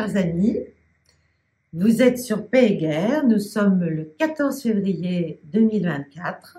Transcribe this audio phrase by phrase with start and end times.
[0.00, 0.56] Chers amis,
[1.74, 6.56] vous êtes sur Paix et Guerre, nous sommes le 14 février 2024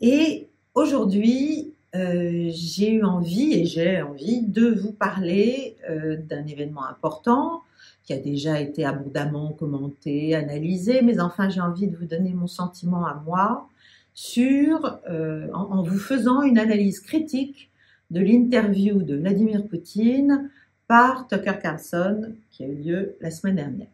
[0.00, 6.86] et aujourd'hui euh, j'ai eu envie et j'ai envie de vous parler euh, d'un événement
[6.86, 7.62] important
[8.04, 12.46] qui a déjà été abondamment commenté, analysé, mais enfin j'ai envie de vous donner mon
[12.46, 13.68] sentiment à moi
[14.14, 17.72] sur, euh, en, vous faisant une analyse critique
[18.12, 20.48] de l'interview de Vladimir Poutine
[20.90, 23.86] par Tucker Carlson qui a eu lieu la semaine dernière.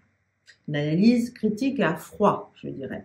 [0.67, 3.05] Une analyse critique à froid, je dirais.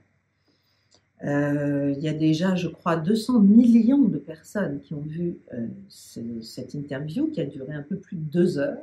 [1.25, 5.67] Euh, il y a déjà, je crois, 200 millions de personnes qui ont vu euh,
[5.89, 8.81] cette interview qui a duré un peu plus de deux heures.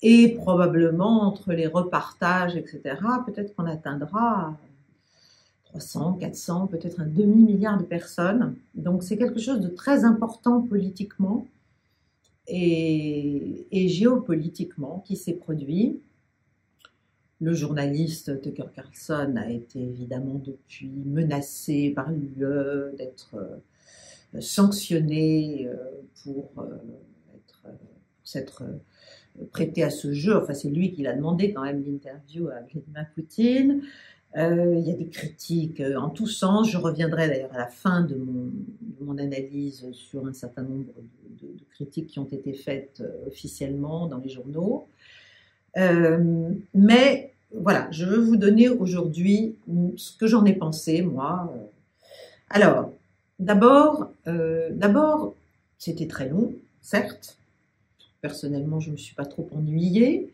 [0.00, 2.80] Et probablement, entre les repartages, etc.,
[3.26, 4.56] peut-être qu'on atteindra
[5.64, 8.54] 300, 400, peut-être un demi-milliard de personnes.
[8.74, 11.46] Donc c'est quelque chose de très important politiquement
[12.48, 16.00] et, géopolitiquement qui s'est produit?
[17.40, 23.34] Le journaliste Tucker Carlson a été évidemment depuis menacé par l'UE d'être
[24.34, 25.76] euh, sanctionné euh,
[26.22, 27.70] pour euh,
[28.24, 28.64] s'être
[29.52, 30.36] prêté à ce jeu.
[30.36, 33.82] Enfin, c'est lui qui l'a demandé quand même l'interview à Vladimir Poutine.
[34.34, 36.70] il y a des critiques en tous sens.
[36.70, 38.50] Je reviendrai d'ailleurs à la fin de mon,
[39.00, 41.25] mon, analyse sur un certain nombre de,
[41.70, 44.86] critiques qui ont été faites officiellement dans les journaux.
[46.74, 49.56] mais voilà, je veux vous donner aujourd'hui
[49.96, 51.52] ce que j'en ai pensé, moi.
[52.50, 52.92] Alors,
[53.38, 55.34] d'abord, d'abord,
[55.78, 57.36] c'était très long, certes,
[58.20, 60.32] Personnellement, je ne me suis pas trop ennuyée.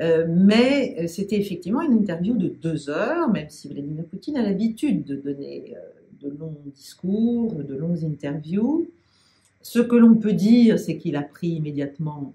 [0.00, 5.04] Euh, mais c'était effectivement une interview de deux heures, même si Vladimir Poutine a l'habitude
[5.04, 5.80] de donner euh,
[6.22, 8.88] de longs discours, de longues interviews.
[9.66, 12.34] Ce que l'on peut dire, c'est qu'il a pris immédiatement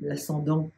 [0.00, 0.70] l'ascendant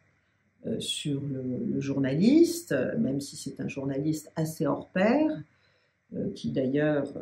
[0.67, 5.43] euh, sur le, journaliste, même si c'est un journaliste assez hors pair,
[6.37, 7.13] qui d'ailleurs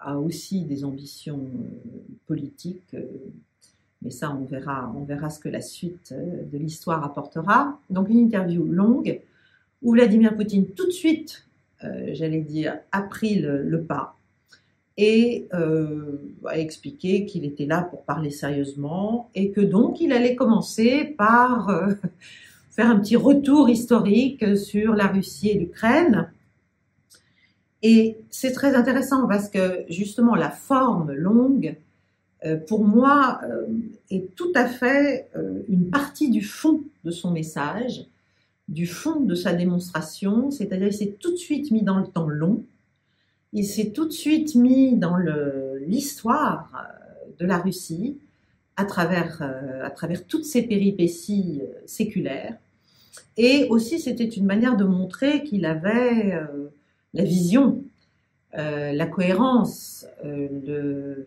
[0.00, 1.40] a aussi des ambitions
[2.26, 2.94] politiques
[4.02, 7.78] mais ça, on verra, on verra ce que la suite euh, de l'histoire apportera.
[7.90, 9.20] Donc une interview longue
[9.82, 11.46] où Vladimir Poutine tout de suite,
[11.84, 14.16] euh, j'allais dire, a pris le, pas
[15.02, 20.36] et euh, a expliqué qu'il était là pour parler sérieusement et que donc il allait
[20.36, 21.70] commencer par
[22.70, 26.30] faire un petit retour historique sur la Russie et l'Ukraine.
[27.82, 31.76] Et c'est très intéressant parce que justement la forme longue
[32.44, 33.66] euh, pour moi, euh,
[34.10, 38.06] est tout à fait euh, une partie du fond de son message,
[38.68, 42.28] du fond de sa démonstration, c'est-à-dire il s'est tout de suite mis dans le temps
[42.28, 42.64] long,
[43.52, 46.86] il s'est tout de suite mis dans l'histoire
[47.38, 48.18] de la Russie
[48.76, 49.42] à travers,
[49.82, 52.56] à travers toutes ses péripéties séculaires.
[53.36, 56.40] Et aussi, c'était une manière de montrer qu'il avait
[57.12, 57.82] la vision,
[58.52, 61.26] la cohérence, le,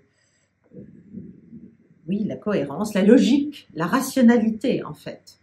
[2.07, 5.39] oui, la cohérence, la logique, la rationalité en fait.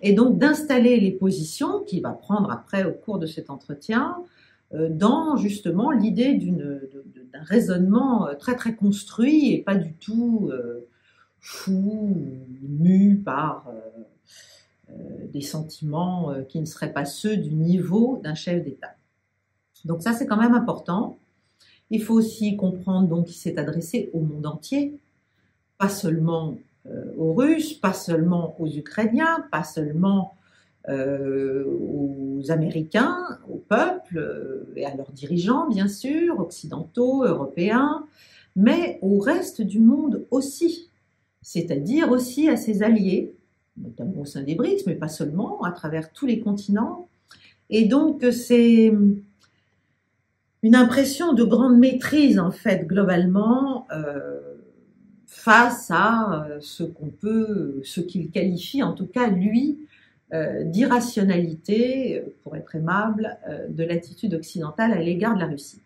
[0.00, 4.22] Et donc d'installer les positions qu'il va prendre après au cours de cet entretien euh,
[4.72, 10.86] dans justement l'idée d'un raisonnement euh, très très construit et pas du tout euh,
[11.40, 12.16] fou,
[12.62, 13.70] mu par
[15.32, 18.94] des sentiments qui ne seraient pas ceux du niveau d'un chef d'État.
[19.84, 21.18] Donc ça c'est quand même important.
[21.90, 24.98] Il faut aussi comprendre donc qu'il s'est adressé au monde entier,
[25.78, 30.34] pas seulement euh, aux Russes, pas seulement aux Ukrainiens, pas seulement
[30.88, 38.06] euh, aux Américains, au peuple euh, et à leurs dirigeants, bien sûr, occidentaux, européens,
[38.56, 40.88] mais au reste du monde aussi,
[41.42, 43.34] c'est-à-dire aussi à ses alliés,
[43.76, 47.08] notamment au sein des BRICS, mais pas seulement, à travers tous les continents.
[47.68, 48.92] Et donc, c'est
[50.62, 54.40] une impression de grande maîtrise, en fait, globalement, euh,
[55.26, 59.78] face à ce qu'on peut, ce qu'il qualifie, en tout cas, lui,
[60.32, 63.38] d'irrationalité, pour être aimable,
[63.68, 65.80] de l'attitude occidentale à l'égard de la Russie.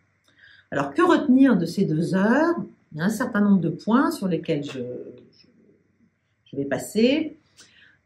[0.72, 2.56] Alors, que retenir de ces deux heures?
[2.92, 4.80] Il y a un certain nombre de points sur lesquels je,
[6.54, 7.36] vais passer.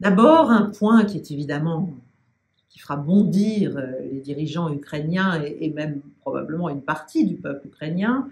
[0.01, 1.91] D'abord, un point qui est évidemment
[2.69, 8.29] qui fera bondir euh, les dirigeants ukrainiens et, même probablement une partie du peuple ukrainien,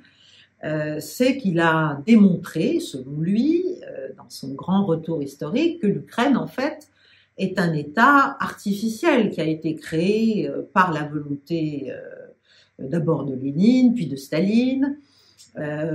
[0.62, 6.36] euh, c'est qu'il a démontré, selon lui, euh, dans son grand retour historique, que l'Ukraine,
[6.36, 6.88] en fait,
[7.36, 11.92] est un État artificiel qui a été créé par la volonté
[12.78, 14.98] d'abord de Lénine, puis de Staline,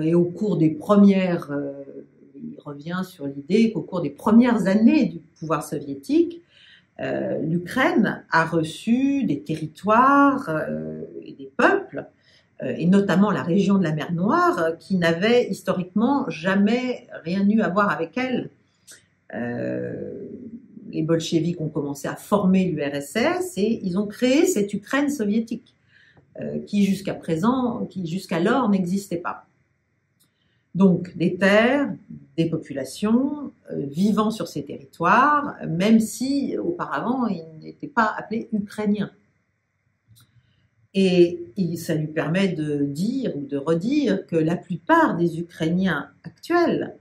[0.02, 1.50] et au cours des premières,
[2.36, 6.42] il revient sur l'idée qu'au cours des premières années du pouvoir soviétique,
[7.42, 10.50] l'Ukraine a reçu des territoires
[11.24, 12.06] et des peuples,
[12.62, 17.70] et notamment la région de la mer Noire, qui n'avaient historiquement jamais rien eu à
[17.70, 18.50] voir avec elle
[20.92, 25.76] les bolcheviks ont commencé à former l'URSS et ils ont créé cette Ukraine soviétique
[26.40, 29.46] euh, qui jusqu'à présent, qui jusqu'alors n'existait pas.
[30.76, 31.94] Donc des terres,
[32.38, 39.12] des populations euh, vivant sur ces territoires, même si auparavant ils n'étaient pas appelés ukrainiens.
[40.94, 41.40] Et
[41.78, 46.99] ça lui permet de dire ou de redire que la plupart des Ukrainiens actuels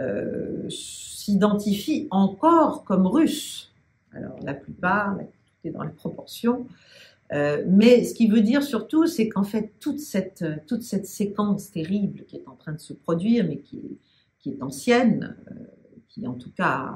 [0.00, 3.72] euh, s'identifient encore comme russes.
[4.12, 6.66] Alors la plupart, tout est dans la proportion.
[7.32, 11.70] Euh, mais ce qui veut dire surtout, c'est qu'en fait, toute cette, toute cette séquence
[11.70, 13.98] terrible qui est en train de se produire, mais qui,
[14.38, 15.54] qui est ancienne, euh,
[16.08, 16.92] qui en tout cas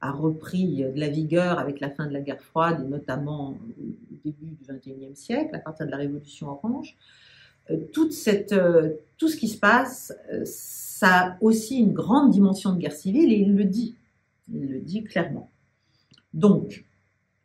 [0.00, 4.16] a, repris de la vigueur avec la fin de la guerre froide et notamment au
[4.24, 6.96] début du XXIe siècle, à partir de la Révolution orange,
[7.92, 8.54] toute cette,
[9.16, 10.12] tout ce qui se passe,
[10.44, 13.96] ça a aussi une grande dimension de guerre civile et il le dit.
[14.52, 15.50] Il le dit clairement.
[16.34, 16.84] Donc,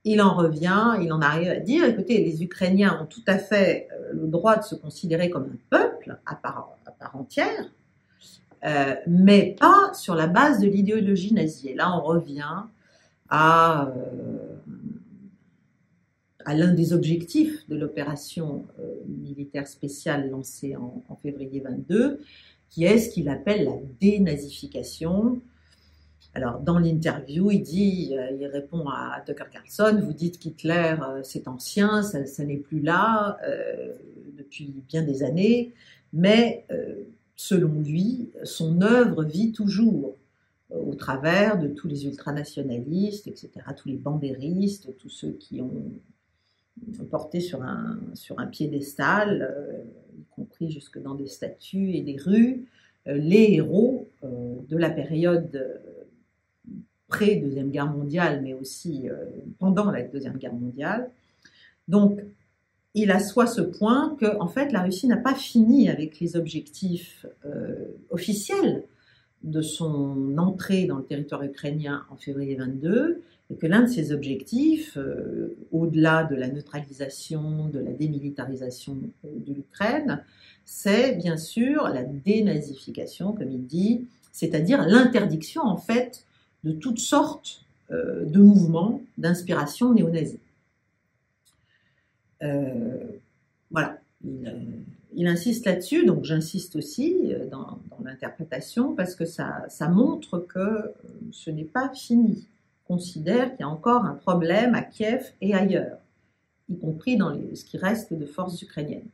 [0.05, 3.87] il en revient, il en arrive à dire, écoutez, les Ukrainiens ont tout à fait
[3.91, 6.71] euh, le droit de se considérer comme un peuple à part,
[7.13, 7.71] entière,
[8.65, 11.69] euh, mais pas sur la base de l'idéologie nazie.
[11.69, 12.63] Et là, on revient
[13.29, 14.55] à, euh,
[16.45, 18.65] à l'un des objectifs de l'opération
[19.07, 22.19] militaire spéciale lancée en, février 22,
[22.69, 25.41] qui est ce qu'il appelle la dénazification.
[26.33, 31.21] Alors, dans l'interview, il dit, euh, il répond à Tucker Carlson, vous dites qu'Hitler, euh,
[31.23, 33.93] c'est ancien, ça, n'est plus là euh,
[34.37, 35.73] depuis bien des années,
[36.11, 36.65] mais
[37.35, 40.15] selon lui, son œuvre vit toujours
[40.69, 45.91] au travers de tous les ultranationalistes, etc., tous les bandéristes, tous ceux qui ont
[47.09, 49.83] porté sur un, sur un piédestal, euh,
[50.17, 52.65] y compris jusque dans des statues et des rues,
[53.07, 55.81] euh, les héros euh, de la période
[57.07, 59.07] pré-deuxième guerre mondiale, mais aussi
[59.59, 61.11] pendant la deuxième guerre mondiale.
[61.87, 62.19] Donc,
[62.95, 67.25] il assoit ce point que, en fait, la Russie n'a pas fini avec les objectifs
[68.09, 68.83] officiels
[69.43, 74.11] de son entrée dans le territoire ukrainien en février 22 et que l'un de ses
[74.11, 80.23] objectifs, euh, au-delà de la neutralisation, de la démilitarisation euh, de l'Ukraine,
[80.65, 86.25] c'est bien sûr la dénazification, comme il dit, c'est-à-dire l'interdiction en fait
[86.63, 90.39] de toutes sortes euh, de mouvements d'inspiration néo-nazie.
[93.71, 93.99] voilà,
[95.15, 100.93] il, insiste là-dessus, donc j'insiste aussi dans, l'interprétation parce que ça montre que
[101.31, 102.47] ce n'est pas fini
[102.87, 105.97] considère qu'il y a encore un problème à Kiev et ailleurs,
[106.69, 109.09] y compris dans ce qui reste de forces ukrainiennes.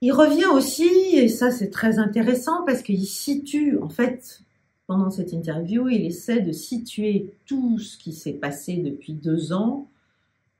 [0.00, 4.42] Il revient aussi, et ça c'est très intéressant parce qu'il situe, en fait,
[4.86, 9.88] pendant cette interview, il essaie de situer tout ce qui s'est passé depuis deux ans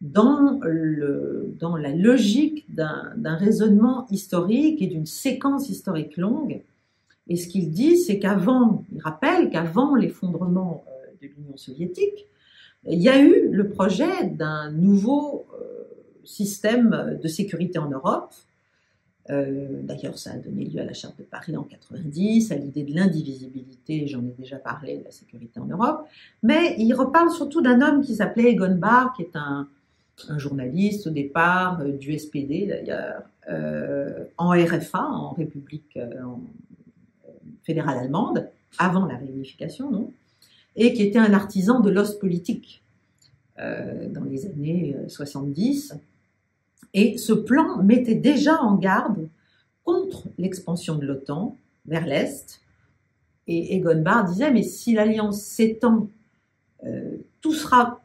[0.01, 6.63] dans, le, dans la logique d'un raisonnement historique et d'une séquence historique longue.
[7.29, 12.27] Et ce qu'il dit, c'est qu'avant, il rappelle qu'avant l'effondrement euh, de l'Union soviétique,
[12.87, 15.85] il y a eu le projet d'un nouveau euh,
[16.25, 18.33] système de sécurité en Europe.
[19.31, 22.85] Euh, d'ailleurs, ça a donné lieu à la Charte de Paris en 90, à l'idée
[22.85, 26.07] de l'indivisibilité, j'en ai déjà parlé, de la sécurité en Europe.
[26.43, 29.69] Mais il reparle surtout d'un homme qui s'appelait Egon Bahr, qui est un,
[30.37, 33.23] journaliste au départ euh, du SPD d'ailleurs,
[34.37, 35.99] en RFA, en République
[37.63, 38.47] fédérale allemande,
[38.79, 40.13] avant la réunification, non
[40.79, 42.83] et qui était un artisan de l'os politique
[43.59, 45.93] euh, dans les années 70.
[45.93, 45.97] Euh,
[46.95, 49.29] et ce plan mettait déjà en garde
[49.85, 52.61] contre l'expansion de l'OTAN vers l'Est.
[53.49, 56.09] Et Egon disait, mais si l'alliance s'étend,
[56.85, 58.01] euh, tout, sera,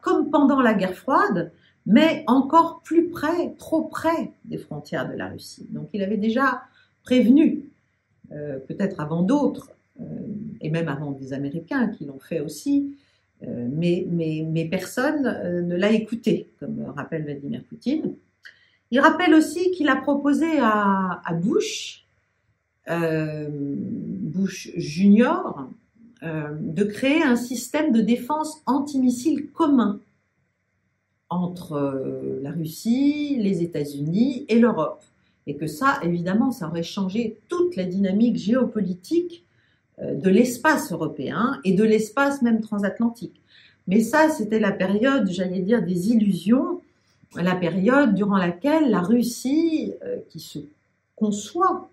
[0.00, 1.52] comme pendant la guerre froide,
[1.84, 5.66] mais encore plus près, trop près des frontières de la Russie.
[5.68, 6.62] Donc il avait déjà
[7.02, 7.64] prévenu,
[8.30, 9.72] peut-être avant d'autres,
[10.60, 12.96] et même avant des Américains qui l'ont fait aussi,
[13.46, 18.14] euh, mais, personne euh, ne l'a écouté, comme rappelle Vladimir Poutine.
[18.90, 22.04] Il rappelle aussi qu'il a proposé à, à Bush,
[22.88, 25.68] Bush Junior,
[26.22, 29.98] de créer un système de défense antimissile commun
[31.30, 35.02] entre la Russie, les États-Unis et l'Europe.
[35.46, 39.44] Et que ça, évidemment, ça aurait changé toute la dynamique géopolitique
[40.02, 43.40] de l'espace européen et de l'espace même transatlantique.
[43.86, 46.80] Mais ça, c'était la période, j'allais dire, des illusions,
[47.36, 49.92] la période durant laquelle la Russie,
[50.28, 50.60] qui se
[51.16, 51.88] conçoit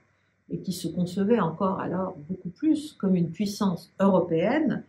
[0.52, 4.84] et qui se concevait encore alors beaucoup plus comme une puissance européenne,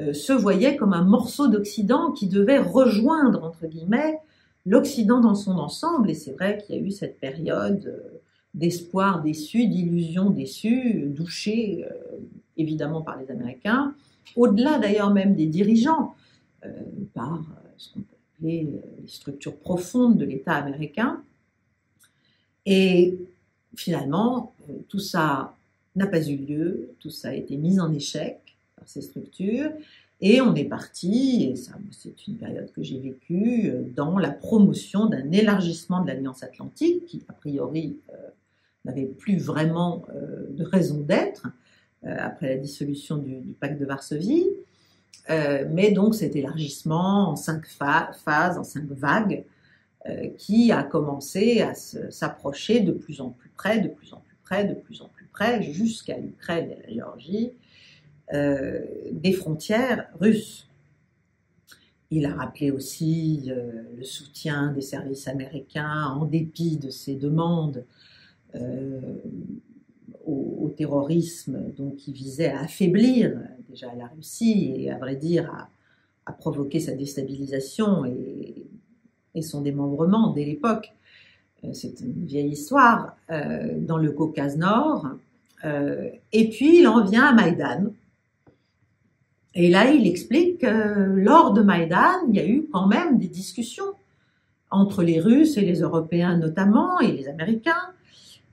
[0.00, 4.20] euh, se voyait comme un morceau d'Occident qui devait rejoindre, entre guillemets,
[4.64, 6.10] l'Occident dans son ensemble.
[6.10, 8.18] Et c'est vrai qu'il y a eu cette période euh,
[8.54, 12.18] d'espoir déçu, d'illusion déçue, douchée euh,
[12.56, 13.94] évidemment par les Américains,
[14.36, 16.14] au-delà d'ailleurs même des dirigeants,
[17.12, 17.42] par
[17.76, 18.68] ce qu'on peut appeler
[19.02, 21.20] les structures profondes de l'État américain.
[22.66, 23.18] Et
[23.74, 24.54] finalement,
[24.88, 25.56] tout ça
[25.96, 28.38] n'a pas eu lieu, tout ça a été mis en échec
[28.86, 29.70] ces structures.
[30.20, 34.30] Et on est parti, et ça, c'est une période que j'ai vécue, euh, dans la
[34.30, 38.28] promotion d'un élargissement de l'Alliance Atlantique, qui a priori euh,
[38.84, 41.48] n'avait plus vraiment euh, de raison d'être
[42.04, 44.48] après la dissolution du, pacte de Varsovie.
[45.28, 49.44] mais donc cet élargissement en cinq phases, en cinq vagues,
[50.36, 54.64] qui a commencé à s'approcher de plus en plus près, de plus en plus près,
[54.64, 57.52] de plus en plus près, jusqu'à l'Ukraine et la Géorgie,
[58.32, 60.66] euh, des frontières russes.
[62.10, 67.84] Il a rappelé aussi euh, le soutien des services américains en dépit de ses demandes
[68.54, 69.00] euh,
[70.26, 75.68] au, terrorisme, donc qui visait à affaiblir déjà la Russie et à vrai dire
[76.24, 80.92] à, provoquer sa déstabilisation et, son démembrement dès l'époque.
[81.72, 85.08] C'est une vieille histoire dans le Caucase Nord.
[85.64, 87.90] et puis il en vient à Maïdan,
[89.54, 93.28] et là, il explique que lors de Maïdan, il y a eu quand même des
[93.28, 93.94] discussions
[94.70, 97.92] entre les Russes et les Européens notamment, et les Américains.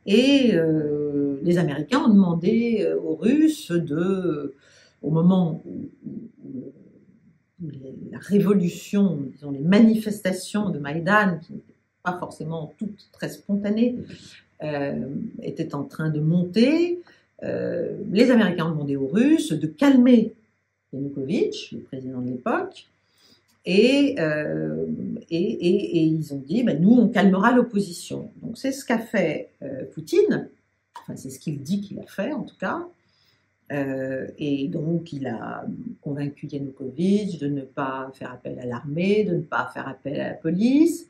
[0.05, 4.55] Et euh, les Américains ont demandé euh, aux Russes de,
[5.01, 5.89] au moment où,
[8.11, 13.97] la révolution, disons les manifestations de Maïdan, qui n'étaient pas forcément toutes très spontanées,
[14.63, 15.07] euh,
[15.43, 17.01] étaient en train de monter,
[17.41, 20.33] les Américains ont demandé aux Russes de calmer
[20.91, 22.87] Yanukovych, le président de l'époque,
[24.19, 24.85] euh,
[25.29, 28.31] et, ils ont dit, ben, nous, on calmera l'opposition.
[28.41, 30.49] Donc c'est ce qu'a fait euh, Poutine,
[31.01, 32.87] enfin c'est ce qu'il dit qu'il a fait en tout cas,
[33.71, 35.65] euh, et donc il a
[36.01, 40.29] convaincu Yanukovych de ne pas faire appel à l'armée, de ne pas faire appel à
[40.29, 41.07] la police.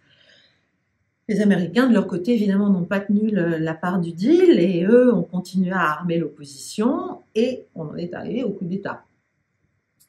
[1.27, 5.13] Les Américains, de leur côté, évidemment, n'ont pas tenu la part du deal et eux
[5.13, 9.05] ont continué à armer l'opposition et on en est arrivé au coup d'État.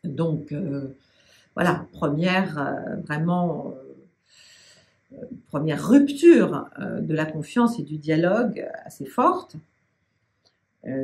[0.03, 0.55] Donc,
[1.55, 3.75] voilà, première, euh, vraiment,
[5.13, 5.17] euh,
[5.49, 9.57] première rupture de la confiance et du dialogue assez forte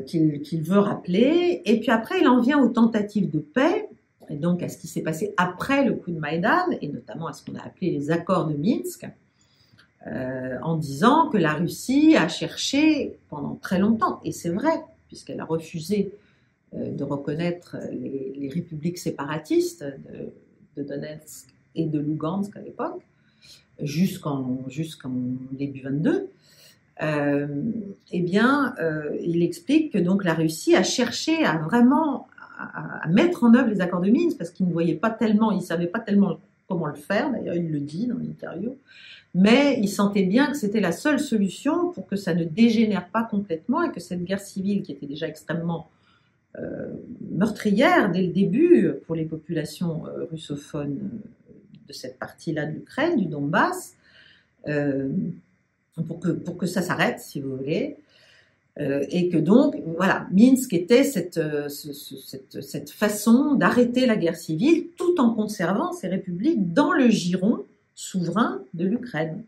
[0.07, 1.61] qu'il veut rappeler.
[1.67, 3.88] Et puis après, il en vient aux tentatives de paix,
[4.31, 7.33] et donc à ce qui s'est passé après le coup de Maïdan, et notamment à
[7.33, 9.07] ce qu'on a appelé les accords de Minsk,
[10.62, 15.45] en disant que la Russie a cherché pendant très longtemps, et c'est vrai, puisqu'elle a
[15.45, 16.25] refusé euh,
[16.76, 19.85] de reconnaître les, républiques séparatistes
[20.76, 23.02] de, Donetsk et de Lugansk à l'époque,
[23.80, 24.61] jusqu'en
[25.52, 26.28] début 22.
[27.02, 27.47] Euh,
[28.11, 32.26] eh bien, euh, il explique que donc la Russie a cherché à vraiment
[32.59, 35.61] à, mettre en œuvre les accords de Minsk parce qu'il ne voyait pas tellement, il
[35.61, 37.30] savait pas tellement comment le faire.
[37.30, 38.76] D'ailleurs, il le dit dans l'interview,
[39.35, 43.25] mais il sentait bien que c'était la seule solution pour que ça ne dégénère pas
[43.25, 45.96] complètement et que cette guerre civile qui était déjà extrêmement euh,
[47.30, 51.10] meurtrière dès le début pour les populations euh, russophones
[51.86, 53.94] de cette partie-là de l'Ukraine, du Donbass,
[54.68, 55.10] euh,
[56.06, 57.96] pour, que, pour que ça s'arrête, si vous voulez.
[58.78, 65.18] et que donc, voilà, Minsk était cette, cette, cette façon d'arrêter la guerre civile tout
[65.18, 69.44] en conservant ces républiques dans le giron souverain de l'Ukraine.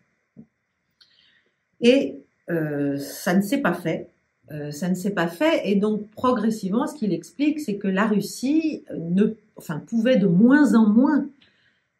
[1.80, 4.08] Et ça ne s'est pas fait.
[4.50, 8.06] Euh, ça ne s'est pas fait et donc progressivement, ce qu'il explique, c'est que la
[8.06, 11.26] Russie ne, enfin, pouvait de moins en moins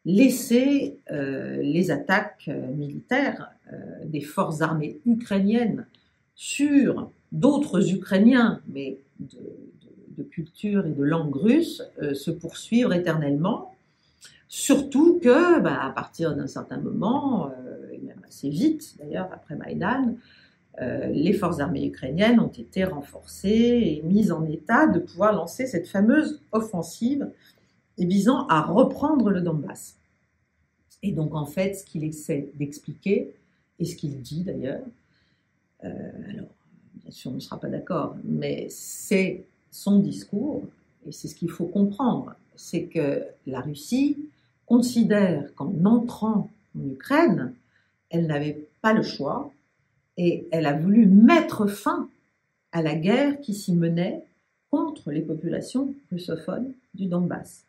[0.05, 3.51] laisser euh, les attaques euh, militaires
[4.03, 5.85] des forces armées ukrainiennes
[6.33, 13.75] sur d'autres Ukrainiens, mais de, culture et de langue russe, se poursuivre éternellement.
[14.47, 17.51] Surtout que, bah, à partir d'un certain moment,
[17.93, 20.13] et même assez vite d'ailleurs après Maïdan, euh,
[20.79, 25.87] les forces armées ukrainiennes ont été renforcées et mises en état de pouvoir lancer cette
[25.87, 27.29] fameuse offensive
[27.97, 29.97] visant à reprendre le Donbass.
[31.03, 33.33] Et donc en fait, ce qu'il essaie d'expliquer,
[33.79, 34.83] et ce qu'il dit d'ailleurs,
[35.83, 35.89] euh,
[36.29, 36.49] alors
[36.95, 40.63] bien sûr on ne sera pas d'accord, mais c'est son discours,
[41.07, 44.17] et c'est ce qu'il faut comprendre, c'est que la Russie
[44.65, 47.53] considère qu'en entrant en Ukraine,
[48.09, 49.51] elle n'avait pas le choix
[50.19, 52.09] et elle a voulu mettre fin
[52.73, 54.21] à la guerre qui s'y menait
[54.69, 57.63] contre les populations russophones du Donbass.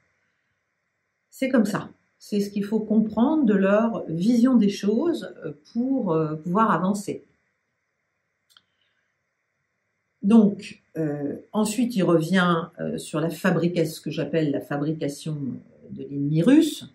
[1.31, 1.91] C'est comme ça.
[2.19, 7.23] C'est ce qu'il faut comprendre de leur vision des choses euh, pour euh, pouvoir avancer.
[10.23, 12.67] Donc, euh, ensuite, il revient
[12.97, 15.39] sur la fabrication, ce que j'appelle la fabrication
[15.91, 16.93] de l'ennemi russe.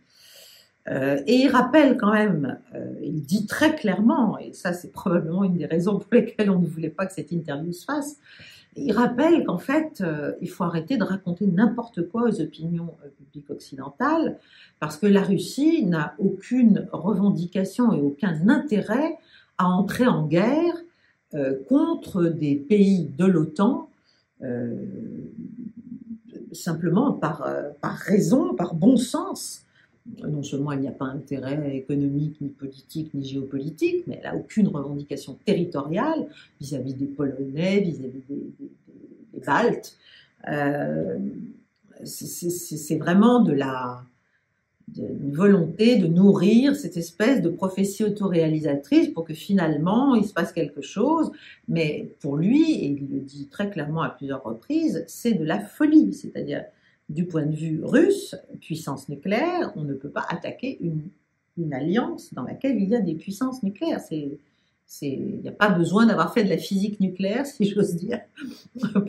[0.88, 2.60] Et il rappelle quand même,
[3.02, 6.68] il dit très clairement, et ça c'est probablement une des raisons pour lesquelles on ne
[6.68, 8.18] voulait pas que cette interview se fasse,
[8.78, 13.10] il rappelle qu'en fait, euh, il faut arrêter de raconter n'importe quoi aux opinions euh,
[13.10, 14.38] publiques occidentales,
[14.80, 19.18] parce que la Russie n'a aucune revendication et aucun intérêt
[19.58, 20.76] à entrer en guerre
[21.34, 23.90] euh, contre des pays de l'OTAN,
[26.52, 27.42] simplement par
[27.82, 29.65] raison, par bon sens.
[30.06, 34.36] Non seulement il n'y a pas intérêt économique, ni politique, ni géopolitique, mais elle n'a
[34.36, 36.28] aucune revendication territoriale
[36.62, 39.98] vis-à-vis des Polonais, vis-à-vis des, Baltes.
[40.48, 41.18] Euh,
[42.04, 44.02] c'est vraiment de la
[44.98, 50.82] volonté de nourrir cette espèce de prophétie autoréalisatrice pour que finalement il se passe quelque
[50.82, 51.32] chose.
[51.68, 55.60] Mais pour lui, et il le dit très clairement à plusieurs reprises, c'est de la
[55.60, 56.14] folie.
[56.14, 56.66] C'est-à-dire
[57.10, 61.10] du point de vue russe, puissance nucléaire, on ne peut pas attaquer une,
[61.72, 64.02] alliance dans laquelle il y a des puissances nucléaires.
[64.02, 64.38] C'est,
[65.02, 68.20] il n'y a pas besoin d'avoir fait de la physique nucléaire, si j'ose dire,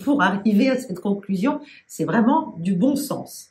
[0.04, 1.60] pour arriver à cette conclusion.
[1.86, 3.48] C'est vraiment du bon sens.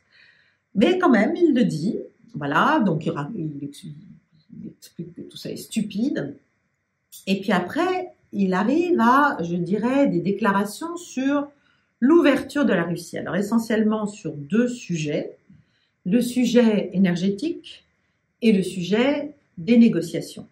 [0.76, 1.98] Mais quand même, il le dit.
[2.34, 6.36] Voilà, donc il, il, explique que tout ça est stupide.
[7.28, 11.48] Et puis après, il arrive à, je dirais, des déclarations sur
[12.06, 13.18] l'ouverture de la Russie.
[13.18, 15.38] Alors essentiellement sur deux sujets,
[16.06, 17.86] le sujet énergétique
[18.42, 20.48] et le sujet des négociations.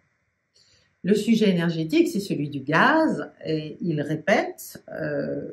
[1.03, 5.49] Le sujet énergétique, c'est celui du gaz, et il répète, euh,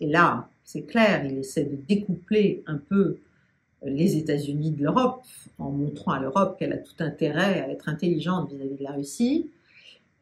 [0.00, 3.18] et là, c'est clair, il essaie de découpler un peu
[3.84, 5.24] les États-Unis de l'Europe,
[5.58, 9.50] en montrant à l'Europe qu'elle a tout intérêt à être intelligente vis-à-vis de la Russie.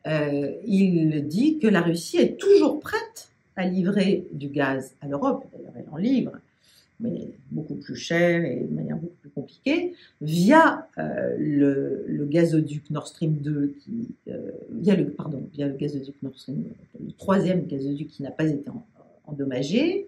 [0.09, 5.44] Euh, il dit que la Russie est toujours prête à livrer du gaz à l'Europe,
[5.52, 6.32] d'ailleurs elle en livre,
[7.02, 13.08] mais beaucoup plus cher et de manière beaucoup plus compliquée, via euh, le, gazoduc Nord
[13.08, 16.64] Stream 2, qui, euh, via le, pardon, via le gazoduc Nord Stream,
[17.04, 18.70] le troisième gazoduc qui n'a pas été
[19.26, 20.06] endommagé.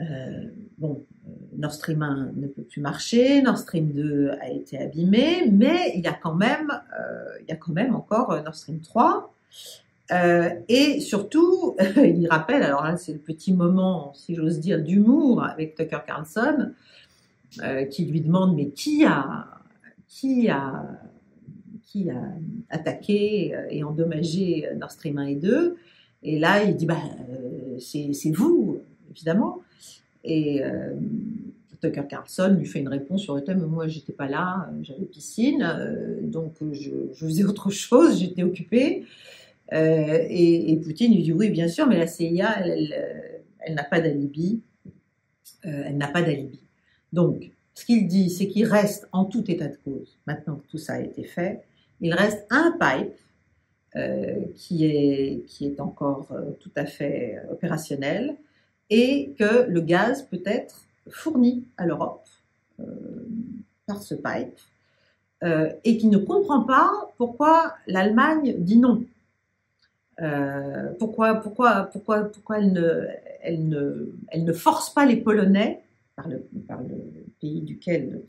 [0.00, 0.44] Euh,
[0.78, 1.04] bon,
[1.56, 6.02] Nord Stream 1 ne peut plus marcher, Nord Stream 2 a été abîmé, mais il
[6.02, 6.72] y a quand même,
[7.42, 9.32] il y a quand même encore Nord Stream 3
[10.12, 15.42] euh, et surtout, il rappelle, alors là c'est le petit moment, si j'ose dire, d'humour
[15.42, 16.72] avec Tucker Carlson,
[17.62, 19.46] euh, qui lui demande mais qui a,
[20.08, 20.84] qui a,
[21.82, 22.22] qui a
[22.70, 25.76] attaqué et endommagé Nord Stream 1 et 2
[26.22, 27.00] Et là il dit bah
[27.78, 28.78] c'est vous
[29.10, 29.62] évidemment.
[30.22, 30.94] Et euh,
[31.80, 36.20] Tucker Carlson lui fait une réponse sur le thème moi j'étais pas là, j'avais piscine,
[36.22, 39.04] donc je, je, faisais autre chose, j'étais occupée.
[39.72, 44.62] Euh, et, Poutine lui dit oui, bien sûr, mais la CIA, elle, n'a pas d'alibi.
[45.64, 46.60] Euh, elle n'a pas d'alibi.
[47.12, 50.78] Donc, ce qu'il dit, c'est qu'il reste en tout état de cause, maintenant que tout
[50.78, 51.62] ça a été fait,
[52.00, 53.14] il reste un pipe
[53.96, 56.28] euh, qui, est, qui est encore
[56.60, 58.36] tout à fait opérationnel
[58.90, 62.26] et que le gaz peut être fourni à l'Europe
[63.86, 64.58] par ce pipe
[65.84, 69.04] et qui ne comprend pas pourquoi l'Allemagne dit non.
[70.22, 75.82] Euh, pourquoi, pourquoi, pourquoi, pourquoi elle ne, force pas les Polonais,
[76.14, 76.42] par le,
[77.38, 78.22] pays duquel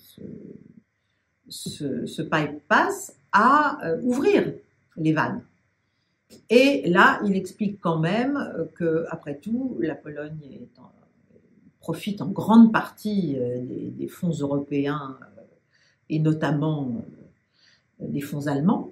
[1.48, 4.54] ce, ce, pipe passe, à euh, ouvrir
[4.98, 5.42] les vannes.
[6.50, 10.60] Et là, il explique quand même euh, que, après tout, la Pologne
[11.80, 13.38] profite en grande partie
[13.98, 15.18] des fonds européens
[16.10, 17.02] et notamment
[18.02, 18.92] des fonds allemands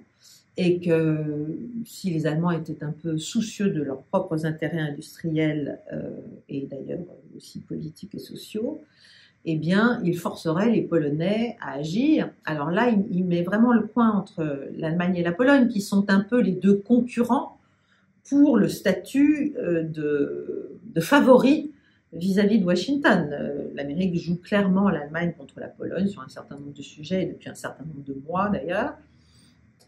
[0.56, 6.10] et que si les Allemands étaient un peu soucieux de leurs propres intérêts industriels euh,
[6.48, 7.04] et d'ailleurs
[7.36, 8.80] aussi politiques et sociaux,
[9.48, 12.30] eh bien, il forcerait les Polonais à agir.
[12.44, 16.20] Alors là, il, met vraiment le point entre l'Allemagne et la Pologne, qui sont un
[16.20, 17.56] peu les deux concurrents
[18.28, 21.70] pour le statut euh, de, favori
[22.12, 23.28] vis-à-vis de Washington.
[23.30, 27.48] Euh, L'Amérique joue clairement l'Allemagne contre la Pologne sur un certain nombre de sujets, depuis
[27.48, 28.96] un certain nombre de mois d'ailleurs.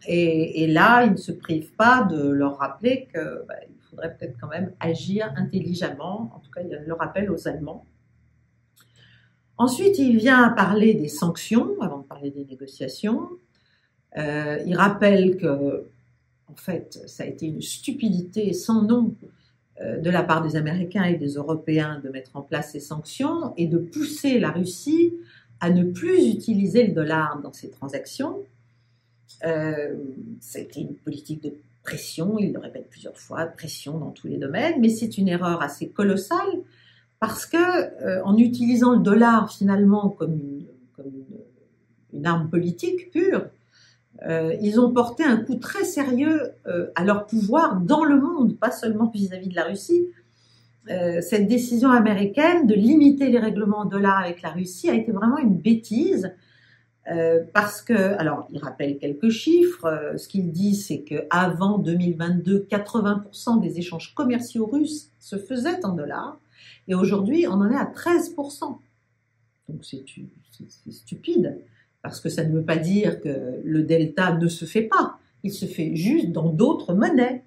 [0.06, 3.54] Et, là, ils ne se privent pas de leur rappeler qu'il bah,
[3.90, 6.30] faudrait peut-être quand même agir intelligemment.
[6.34, 7.84] En tout cas, il le rappelle aux Allemands.
[9.56, 13.28] Ensuite, il vient parler des sanctions, avant de parler des négociations.
[14.16, 15.88] Euh, il rappelle que,
[16.46, 19.14] en fait, ça a été une stupidité sans nom
[19.80, 23.52] euh, de la part des Américains et des Européens de mettre en place ces sanctions
[23.56, 25.12] et de pousser la Russie
[25.60, 28.38] à ne plus utiliser le dollar dans ses transactions.
[29.44, 29.94] Euh,
[30.40, 34.80] C'était une politique de pression, il le répète plusieurs fois, pression dans tous les domaines,
[34.80, 36.62] mais c'est une erreur assez colossale
[37.20, 40.38] parce que euh, en utilisant le dollar finalement comme
[42.12, 43.46] une, arme politique pure,
[44.26, 48.58] euh, ils ont porté un coup très sérieux euh, à leur pouvoir dans le monde,
[48.58, 50.06] pas seulement vis-à-vis de la Russie.
[51.20, 55.36] Cette décision américaine de limiter les règlements en dollars avec la Russie a été vraiment
[55.36, 56.32] une bêtise
[57.10, 59.86] euh, parce que, alors, il rappelle quelques chiffres.
[59.86, 65.84] Euh, ce qu'il dit, c'est que avant 2022, 80% des échanges commerciaux russes se faisaient
[65.84, 66.38] en dollars,
[66.86, 68.78] et aujourd'hui, on en est à 13%.
[69.68, 70.04] Donc c'est
[70.90, 71.58] stupide,
[72.02, 75.18] parce que ça ne veut pas dire que le delta ne se fait pas.
[75.44, 77.42] Il se fait juste dans d'autres monnaies.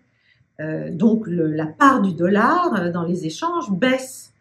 [0.60, 4.34] Euh, donc la part du dollar dans les échanges baisse.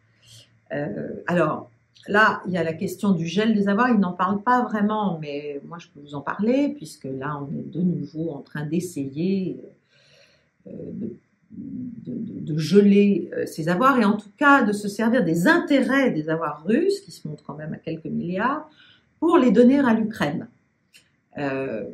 [1.26, 1.70] alors,
[2.08, 3.90] Là, il y a la question du gel des avoirs.
[3.90, 7.52] Il n'en parle pas vraiment, mais moi, je peux vous en parler, puisque là, on
[7.54, 9.60] est de nouveau en train d'essayer
[10.66, 10.72] euh,
[11.52, 16.28] de, geler euh, ces avoirs et en tout cas de se servir des intérêts des
[16.28, 18.68] avoirs russes, qui se montrent quand même à quelques milliards,
[19.18, 20.48] pour les donner à l'Ukraine.
[21.38, 21.84] Euh,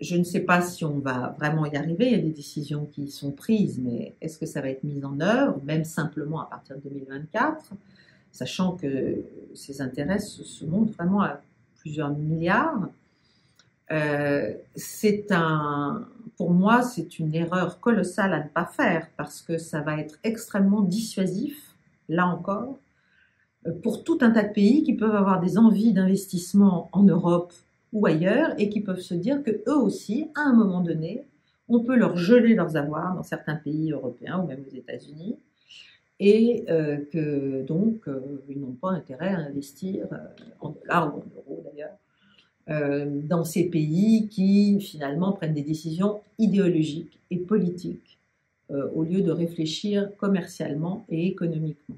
[0.00, 2.06] je ne sais pas si on va vraiment y arriver.
[2.06, 5.04] Il y a des décisions qui sont prises, mais est-ce que ça va être mis
[5.04, 7.74] en œuvre, même simplement à partir de 2024
[8.32, 11.40] sachant que ces intérêts se, montent vraiment à
[11.78, 12.88] plusieurs milliards.
[13.90, 14.54] Euh,
[15.30, 19.98] un, pour moi, c'est une erreur colossale à ne pas faire parce que ça va
[19.98, 21.74] être extrêmement dissuasif,
[22.08, 22.78] là encore,
[23.82, 27.52] pour tout un tas de pays qui peuvent avoir des envies d'investissement en Europe
[27.92, 31.24] ou ailleurs et qui peuvent se dire que eux aussi, à un moment donné,
[31.68, 35.36] on peut leur geler leurs avoirs dans certains pays européens ou même aux États-Unis
[36.20, 40.16] et euh, que donc euh, ils n'ont pas intérêt à investir euh,
[40.60, 41.96] en dollars ou en euros d'ailleurs
[42.70, 48.18] dans ces pays qui finalement prennent des décisions idéologiques et politiques
[48.68, 51.96] au lieu de réfléchir commercialement et économiquement.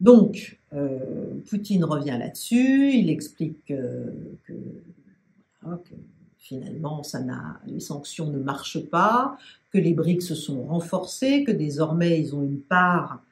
[0.00, 0.58] Donc,
[1.48, 4.12] Poutine revient là-dessus, il explique que,
[4.44, 4.52] que
[6.44, 7.20] finalement, ça
[7.66, 9.38] les sanctions ne marchent pas,
[9.72, 13.22] que les BRICS se sont renforcés, que désormais ils ont une part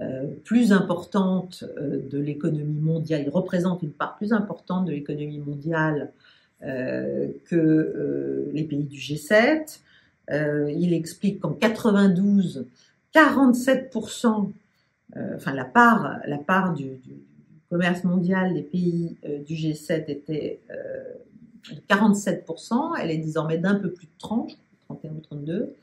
[0.00, 5.38] euh, plus importante euh, de l'économie mondiale, ils représentent une part plus importante de l'économie
[5.38, 6.10] mondiale
[6.62, 9.80] euh, que les pays du G7.
[10.30, 12.66] il explique qu'en 92,
[13.14, 14.50] 47%,
[15.34, 17.14] enfin la part, la part du, du,
[17.68, 20.60] commerce mondial des pays du G7 était
[21.88, 25.74] 47%, elle est désormais d'un peu plus de 30, 31 ou 32.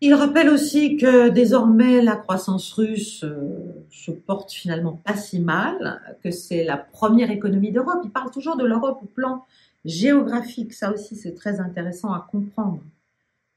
[0.00, 6.00] Il rappelle aussi que désormais la croissance russe euh, se porte finalement pas si mal,
[6.24, 8.00] que c'est la première économie d'Europe.
[8.02, 9.44] Il parle toujours de l'Europe au plan
[9.84, 12.82] géographique, ça aussi c'est très intéressant à comprendre.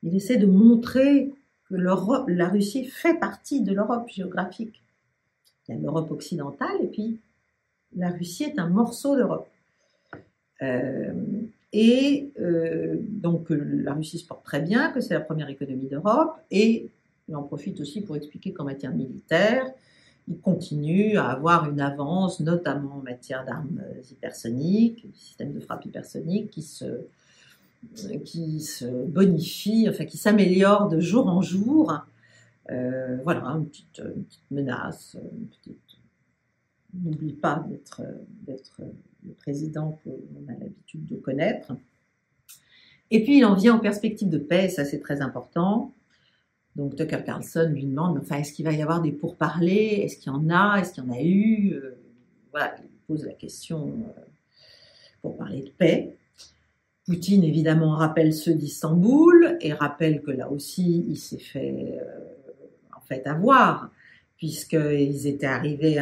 [0.04, 1.34] Il essaie de montrer
[1.67, 4.84] que la Russie fait partie de l'Europe géographique.
[5.67, 7.19] Il y a l'Europe occidentale et puis
[7.95, 9.48] la Russie est un morceau d'Europe.
[10.62, 11.13] Euh,
[11.74, 16.34] et euh, donc la Russie se porte très bien, que c'est la première économie d'Europe,
[16.52, 16.89] et
[17.28, 19.65] il en profite aussi pour expliquer qu'en matière militaire,
[20.28, 26.50] il continue à avoir une avance, notamment en matière d'armes hypersoniques, systèmes de frappe hypersoniques
[26.50, 27.02] qui se,
[28.24, 31.94] qui se bonifient, enfin qui s'améliorent de jour en jour.
[32.72, 34.26] Euh, voilà, une petite, une
[34.58, 35.18] menace,
[35.62, 35.80] petite...
[36.94, 37.63] N'oublie pas
[38.48, 38.82] d'être
[39.28, 41.74] le président qu'on a l'habitude de connaître.
[43.12, 45.94] Et puis il en vient aux perspectives de paix, ça c'est très important.
[46.76, 50.02] Donc Tucker Carlson lui demande, enfin, est-ce qu'il va y avoir des pourparlers?
[50.04, 50.80] Est-ce qu'il y en a?
[50.80, 51.74] Est-ce qu'il y en a eu?
[51.74, 51.98] Euh,
[52.52, 54.22] Voilà, il pose la question euh,
[55.22, 56.18] pour parler de paix.
[57.06, 63.02] Poutine, évidemment, rappelle ceux d'Istanbul et rappelle que là aussi, il s'est fait, euh, en
[63.02, 63.92] fait, avoir
[64.38, 66.00] puisqu'ils étaient arrivés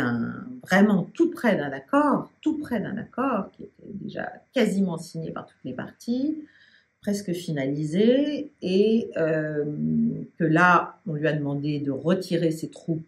[0.63, 5.46] vraiment tout près d'un accord, tout près d'un accord qui était déjà quasiment signé par
[5.46, 6.43] toutes les parties,
[7.04, 9.65] presque finalisé, et euh,
[10.39, 13.04] que là, on lui a demandé de retirer ses troupes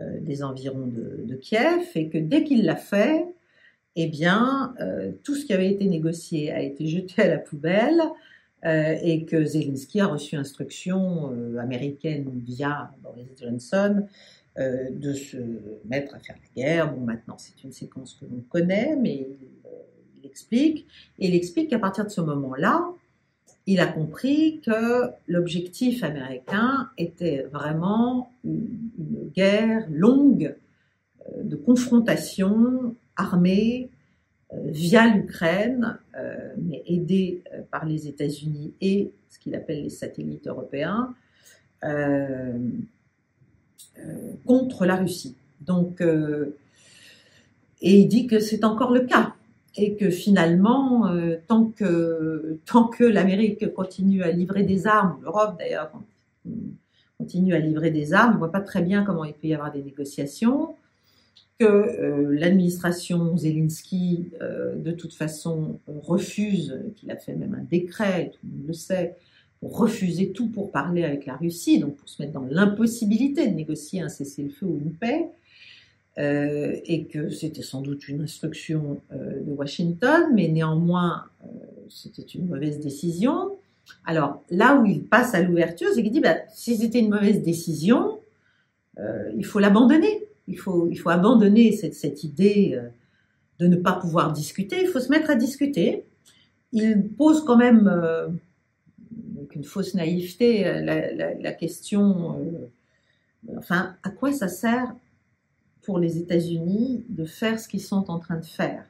[0.00, 3.26] euh, des environs de, Kiev, et que dès qu'il l'a fait,
[3.96, 8.00] eh bien, euh, tout ce qui avait été négocié a été jeté à la poubelle,
[8.64, 14.06] et que Zelensky a reçu instruction américaine via Boris Johnson
[14.56, 15.36] de se
[15.84, 16.94] mettre à faire la guerre.
[16.94, 19.26] Bon, maintenant, c'est une séquence que l'on connaît, mais
[20.22, 20.86] il, explique.
[21.18, 22.86] Et il explique qu'à partir de ce moment-là,
[23.66, 28.90] il a compris que l'objectif américain était vraiment une,
[29.34, 30.54] guerre longue
[31.26, 33.91] euh, de confrontation armée euh,
[34.64, 41.14] via l'Ukraine, euh, mais aidée par les États-Unis et ce qu'il appelle les satellites européens,
[44.46, 45.34] contre la Russie.
[45.60, 46.00] Donc,
[47.82, 49.34] et il dit que c'est encore le cas
[49.76, 55.56] et que finalement, euh, tant que, tant que l'Amérique continue à livrer des armes, l'Europe
[55.58, 55.90] d'ailleurs
[57.18, 59.54] continue à livrer des armes, on ne voit pas très bien comment il peut y
[59.54, 60.74] avoir des négociations,
[61.62, 68.32] que euh, l'administration Zelensky, euh, de toute façon, refuse, qu'il a fait même un décret,
[68.32, 69.16] tout le monde le sait,
[69.60, 73.54] pour refuser tout pour parler avec la Russie, donc pour se mettre dans l'impossibilité de
[73.54, 75.28] négocier un cessez-le-feu ou une paix,
[76.18, 81.26] euh, et que c'était sans doute une instruction de Washington, mais néanmoins
[81.88, 83.52] c'était une mauvaise décision.
[84.04, 87.40] Alors là où il passe à l'ouverture, c'est qu'il dit bah, si c'était une mauvaise
[87.42, 88.18] décision,
[88.98, 90.21] il faut l'abandonner.
[90.52, 92.78] Il faut, il faut abandonner cette, cette idée
[93.58, 94.76] de ne pas pouvoir discuter.
[94.82, 96.04] Il faut se mettre à discuter.
[96.72, 97.88] Il pose quand même
[99.36, 102.38] avec une fausse naïveté la, la, question.
[103.56, 104.94] enfin, à quoi ça sert
[105.82, 108.84] pour les États-Unis de faire ce qu'ils sont en train de faire?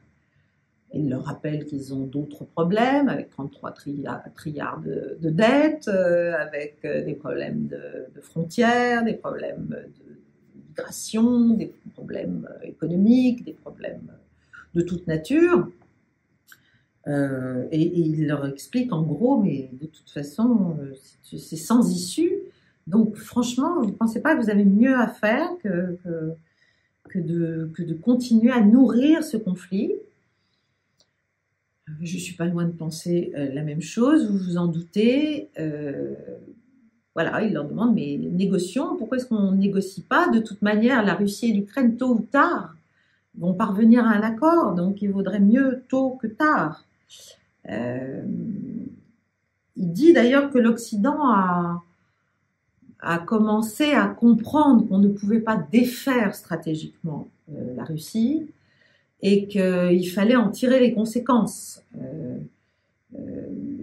[0.95, 3.73] Il leur rappelle qu'ils ont d'autres problèmes, avec 33
[4.35, 10.19] trilliards de, de dettes, euh, avec euh, des problèmes de, frontières, des problèmes de
[11.55, 14.11] des problèmes euh, économiques, des problèmes
[14.73, 15.69] de toute nature.
[17.07, 20.77] et, il leur explique en gros, mais de toute façon,
[21.23, 22.33] c'est sans issue.
[22.87, 25.97] Donc franchement, vous ne pensez pas que vous avez mieux à faire que
[27.09, 29.93] que de, que de continuer à nourrir ce conflit?
[32.01, 35.49] Je ne suis pas loin de penser euh, la même chose, vous vous en doutez.
[35.59, 36.15] Euh,
[37.15, 40.29] voilà, il leur demande, mais négocions, pourquoi est-ce qu'on ne négocie pas?
[40.29, 42.75] De toute manière, la Russie et l'Ukraine, tôt ou tard,
[43.37, 46.85] vont parvenir à un accord, donc il vaudrait mieux tôt que tard.
[47.69, 48.23] Euh,
[49.75, 51.81] il dit d'ailleurs que l'Occident a,
[53.27, 58.47] commencé à comprendre qu'on ne pouvait pas défaire stratégiquement euh, la Russie
[59.21, 62.37] et qu'il fallait en tirer les conséquences, euh,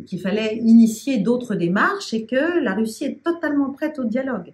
[0.06, 4.52] qu'il fallait initier d'autres démarches et que la Russie est totalement prête au dialogue.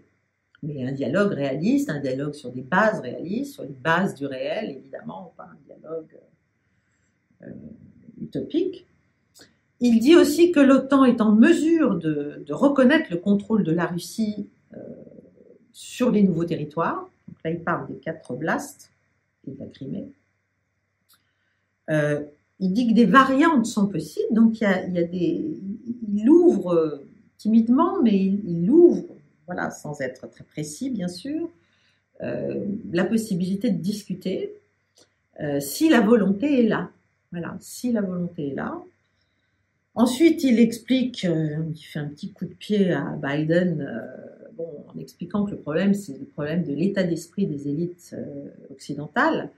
[0.63, 4.71] Mais un dialogue réaliste, un dialogue sur des bases réalistes, sur les bases du réel,
[4.71, 6.19] évidemment, pas un dialogue
[8.21, 8.87] utopique.
[9.81, 13.87] Il dit aussi que l'OTAN est en mesure de, de, reconnaître le contrôle de la
[13.87, 14.79] Russie euh,
[15.73, 17.09] sur les nouveaux territoires.
[17.29, 18.91] Donc là, il parle des quatre oblasts
[19.47, 20.09] et de la Crimée.
[21.91, 22.25] Euh,
[22.61, 25.59] il dit que des variantes sont possibles, donc il y a, des,
[26.14, 29.05] il ouvre euh, timidement, mais il, ouvre,
[29.47, 31.51] voilà, sans être très précis bien sûr,
[32.19, 34.55] la possibilité de discuter
[35.61, 36.88] si la volonté est là.
[37.31, 38.83] Voilà, si la volonté est là.
[39.95, 43.87] Ensuite, il explique, il fait un petit coup de pied à Biden
[44.97, 49.51] en expliquant que le problème, c'est le problème de l'état d'esprit des élites euh, occidentales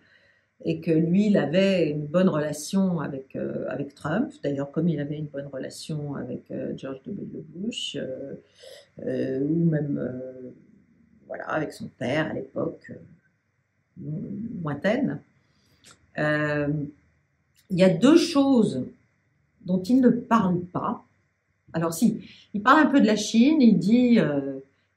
[0.65, 5.01] et que lui, il avait une bonne relation avec, euh, avec Trump, d'ailleurs comme il
[5.01, 7.45] avait une bonne relation avec euh, George W.
[7.55, 7.97] Bush,
[8.99, 10.13] ou même
[11.29, 12.91] voilà, avec son père à l'époque
[14.63, 15.21] lointaine.
[16.17, 18.85] Il y a deux choses
[19.65, 21.05] dont il ne parle pas.
[21.73, 22.21] Alors si,
[22.55, 24.19] il parle un peu de la Chine, il dit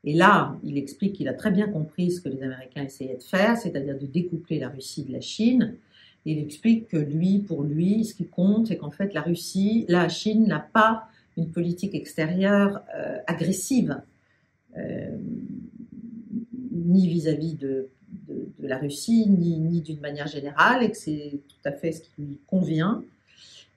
[0.03, 3.23] et là, il explique qu'il a très bien compris ce que les Américains essayaient de
[3.23, 5.75] faire, c'est-à-dire de découpler la Russie de la Chine.
[6.25, 10.09] Il explique que lui, pour lui, ce qui compte, c'est qu'en fait, la Russie, la
[10.09, 14.01] Chine n'a pas une politique extérieure euh, agressive,
[14.77, 15.17] euh,
[16.71, 17.87] ni vis-à-vis de,
[18.59, 22.39] la Russie, ni d'une manière générale, et que c'est tout à fait ce qui lui
[22.47, 23.03] convient.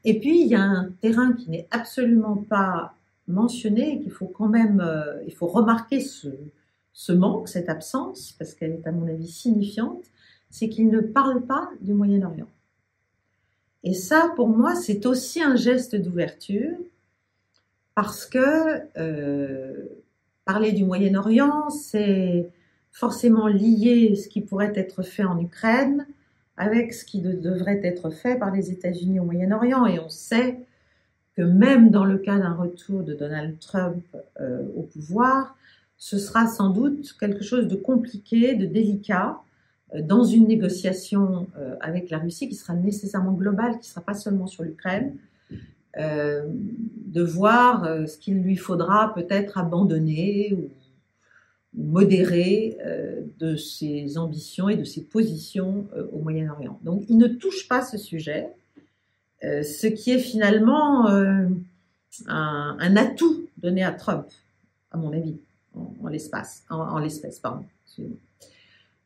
[0.04, 2.94] Et puis, il y a un terrain qui n'est absolument pas
[3.28, 8.72] mentionner qu'il faut quand même, euh, il faut remarquer ce, manque, cette absence, parce qu'elle
[8.72, 10.04] est à mon avis signifiante,
[10.50, 12.48] c'est qu'il ne parle pas du Moyen-Orient.
[13.82, 16.76] Et ça, pour moi, c'est aussi un geste d'ouverture,
[17.94, 19.88] parce que euh,
[20.44, 22.50] parler du Moyen-Orient, c'est
[22.92, 26.06] forcément lier ce qui pourrait être fait en Ukraine
[26.56, 29.86] avec ce qui devrait être fait par les États-Unis au Moyen-Orient.
[29.86, 30.60] Et on sait
[31.36, 34.04] que même dans le cas d'un retour de Donald Trump
[34.40, 35.56] euh, au pouvoir,
[35.96, 39.40] ce sera sans doute quelque chose de compliqué, de délicat,
[39.94, 44.00] euh, dans une négociation euh, avec la Russie qui sera nécessairement globale, qui ne sera
[44.00, 45.16] pas seulement sur l'Ukraine,
[45.96, 50.68] de voir ce qu'il lui faudra peut-être abandonner ou
[51.72, 52.76] modérer
[53.38, 56.80] de ses ambitions et de ses positions au Moyen-Orient.
[56.82, 58.48] Donc il ne touche pas ce sujet,
[59.62, 64.26] ce qui est finalement un, un atout donné à Trump,
[64.90, 65.36] à mon avis
[65.74, 67.64] en, l'espace, en, l'espèce, pardon.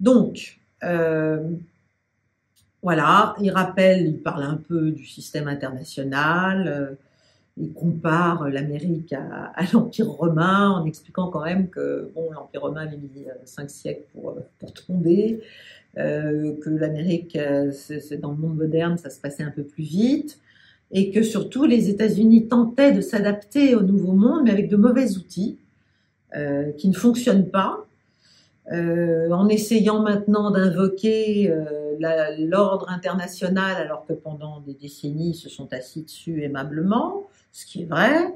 [0.01, 1.51] Donc, euh,
[2.83, 6.95] voilà, il rappelle, il parle un peu du système international, euh,
[7.57, 12.97] il compare l'Amérique à, l'Empire romain en expliquant quand même que bon, l'Empire romain avait
[12.97, 15.43] mis euh, cinq siècles pour, pour tomber,
[15.99, 17.37] que l'Amérique,
[17.73, 20.39] c'est, dans le monde moderne, ça se passait un peu plus vite,
[20.91, 25.17] et que surtout les États-Unis tentaient de s'adapter au nouveau monde, mais avec de mauvais
[25.17, 25.59] outils.
[26.37, 27.87] Euh, qui ne fonctionne pas,
[28.71, 31.97] euh, en essayant maintenant d'invoquer euh,
[32.39, 37.81] l'ordre international alors que pendant des décennies ils se sont assis dessus aimablement, ce qui
[37.81, 38.35] est vrai.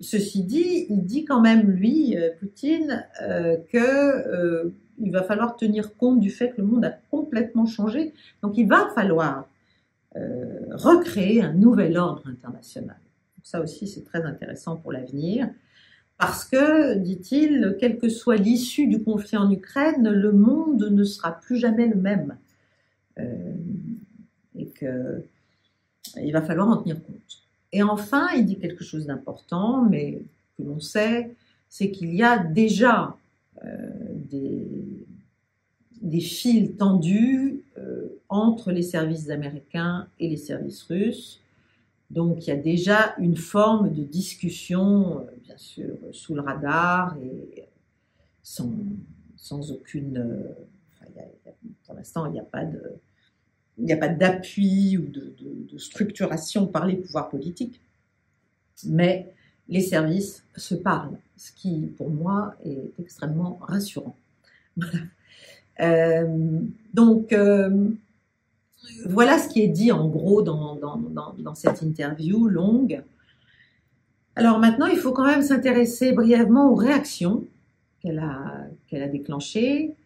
[0.00, 3.06] ceci dit, il dit quand même lui, Poutine,
[3.70, 8.12] que il va falloir tenir compte du fait que le monde a complètement changé.
[8.42, 9.48] Donc il va falloir
[10.70, 12.96] recréer un nouvel ordre international.
[13.42, 15.48] ça aussi, c'est très intéressant pour l'avenir.
[16.18, 21.32] Parce que, dit-il, quelle que soit l'issue du conflit en Ukraine, le monde ne sera
[21.32, 22.36] plus jamais le même.
[23.18, 23.54] Euh,
[24.56, 27.42] et qu'il va falloir en tenir compte.
[27.72, 30.22] Et enfin, il dit quelque chose d'important, mais
[30.56, 31.34] que l'on sait,
[31.68, 33.16] c'est qu'il y a déjà
[33.64, 33.88] euh,
[36.00, 41.40] des, fils tendus euh, entre les services américains et les services russes
[42.14, 47.16] donc il y a déjà une forme de discussion, euh, bien sûr, sous le radar
[47.18, 47.64] et
[48.42, 48.70] sans,
[49.70, 50.18] aucune...
[50.18, 50.52] Euh,
[51.84, 52.40] pour l'instant, il n'y
[53.92, 57.80] a pas d'appui ou de, structuration par les pouvoirs politiques,
[58.84, 59.32] mais
[59.68, 64.16] les services se parlent, ce qui, pour moi, est extrêmement rassurant.
[65.80, 66.60] Euh,
[66.94, 67.34] donc,
[69.06, 73.02] voilà ce qui est dit en gros dans, cette interview longue.
[74.36, 77.44] Alors maintenant, il faut quand même s'intéresser brièvement aux réactions
[78.00, 79.96] qu'elle a, qu'elle a déclenchées.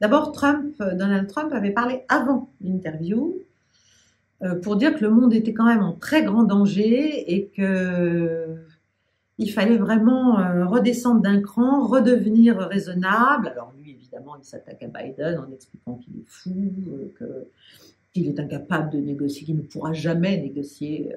[0.00, 3.34] D'abord, Trump, Donald Trump avait parlé avant l'interview
[4.42, 8.65] euh, pour dire que le monde était quand même en très grand danger et que
[9.38, 13.48] il fallait vraiment euh, redescendre d'un cran, redevenir raisonnable.
[13.48, 16.72] Alors lui, évidemment, il s'attaque à Biden en expliquant qu'il est fou,
[17.20, 17.44] euh,
[18.12, 21.16] qu'il est incapable de négocier, qu'il ne pourra jamais négocier euh,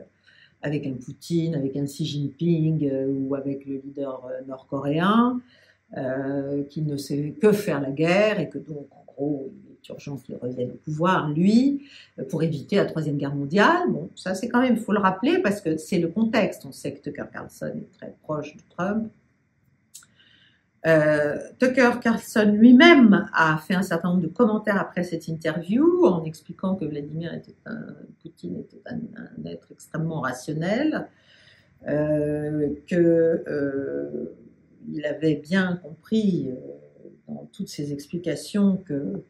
[0.61, 5.39] avec un Poutine, avec un Xi Jinping ou avec le leader nord-coréen,
[6.69, 10.17] qu'il ne sait que faire la guerre et que donc, en gros, il est urgent
[10.17, 11.83] qu'il revienne au pouvoir, lui,
[12.29, 13.89] pour éviter la Troisième Guerre mondiale.
[13.89, 16.65] Bon, ça, c'est quand même, il faut le rappeler parce que c'est le contexte.
[16.65, 19.11] On sait que Tucker Carlson est très proche de Trump.
[20.85, 26.23] Euh, Tucker Carlson lui-même a fait un certain nombre de commentaires après cette interview en
[26.23, 28.99] expliquant que Vladimir était un, Poutine était un,
[29.45, 31.07] être extrêmement rationnel,
[31.87, 34.35] euh, que euh,
[35.05, 36.55] avait bien compris euh,
[37.27, 39.23] dans toutes ses explications que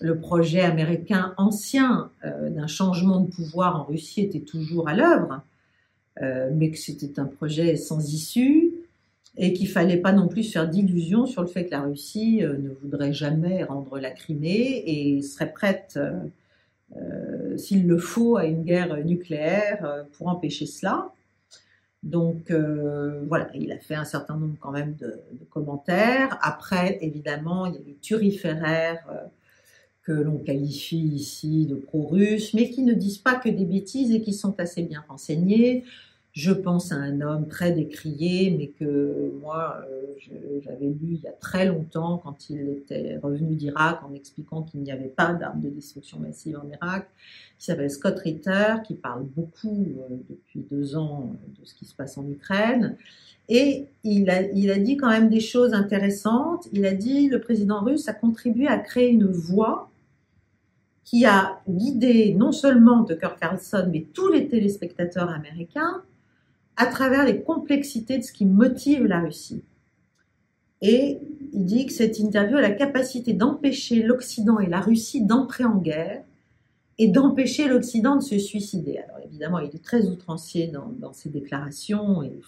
[0.00, 5.42] le projet américain ancien euh, d'un changement de pouvoir en Russie était toujours à l'œuvre,
[6.52, 8.74] mais que c'était un projet sans issue
[9.36, 12.56] et qu'il fallait pas non plus faire d'illusions sur le fait que la Russie euh,
[12.58, 16.12] ne voudrait jamais rendre la Crimée et serait prête, euh,
[16.96, 21.12] euh, s'il le faut, à une guerre nucléaire pour empêcher cela.
[22.02, 25.20] Donc voilà, il a fait un certain nombre quand même de,
[25.50, 26.38] commentaires.
[26.40, 29.06] Après, évidemment, il y a les turiféraires
[30.10, 34.20] que l'on qualifie ici de pro-russes, mais qui ne disent pas que des bêtises et
[34.20, 35.84] qui sont assez bien renseignés.
[36.32, 41.28] Je pense à un homme très décrié, mais que moi, euh, j'avais lu il y
[41.28, 45.60] a très longtemps quand il était revenu d'Irak en expliquant qu'il n'y avait pas d'armes
[45.60, 47.08] de destruction massive en Irak,
[47.58, 51.94] qui s'appelle Scott Ritter, qui parle beaucoup euh, depuis deux ans de ce qui se
[51.94, 52.96] passe en Ukraine.
[53.48, 56.68] Et il a, il a dit quand même des choses intéressantes.
[56.72, 59.89] Il a dit le président russe a contribué à créer une voie
[61.04, 66.02] qui a guidé non seulement Tucker Carlson, mais tous les téléspectateurs américains
[66.76, 69.62] à travers les complexités de ce qui motive la Russie.
[70.82, 71.18] Et
[71.52, 75.76] il dit que cette interview a la capacité d'empêcher l'Occident et la Russie d'entrer en
[75.76, 76.22] guerre
[76.96, 78.98] et d'empêcher l'Occident de se suicider.
[78.98, 82.42] Alors évidemment, il est très outrancier dans, ses déclarations, et il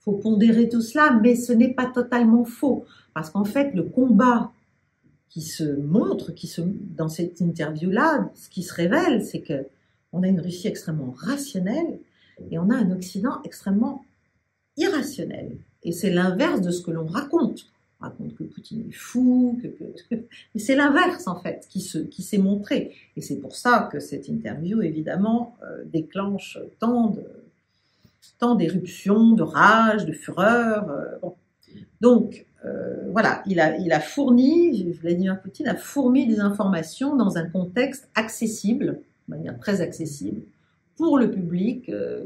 [0.00, 2.84] faut pondérer tout cela, mais ce n'est pas totalement faux,
[3.14, 4.50] parce qu'en fait, le combat
[5.28, 9.66] qui se montre, qui se, dans cette interview-là, ce qui se révèle, c'est que
[10.12, 11.98] on a une Russie extrêmement rationnelle
[12.50, 14.04] et on a un Occident extrêmement
[14.76, 15.56] irrationnel.
[15.82, 17.66] Et c'est l'inverse de ce que l'on raconte.
[18.00, 19.68] On raconte que Poutine est fou, que,
[20.54, 22.94] mais c'est l'inverse en fait qui se, qui s'est montré.
[23.16, 27.24] Et c'est pour ça que cette interview évidemment euh, déclenche tant de,
[28.38, 30.90] tant d'éruptions, de rage, de fureur.
[30.90, 31.28] Euh,
[32.00, 37.36] Donc euh, voilà, il a, il a fourni, Vladimir Poutine a fourni des informations dans
[37.36, 40.42] un contexte accessible, de manière très accessible,
[40.96, 42.24] pour le public euh,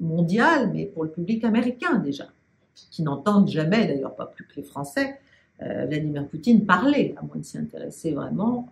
[0.00, 2.26] mondial, mais pour le public américain déjà,
[2.90, 5.20] qui n'entendent jamais, d'ailleurs pas plus que les Français,
[5.62, 8.68] euh, Vladimir Poutine parler, à moins de s'y intéresser vraiment.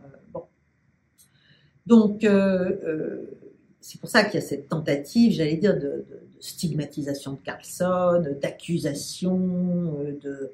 [1.86, 2.26] Donc,
[3.80, 8.24] c'est pour ça qu'il y a cette tentative, j'allais dire, de, de, stigmatisation de Carlson,
[8.42, 9.38] d'accusation,
[10.20, 10.52] de,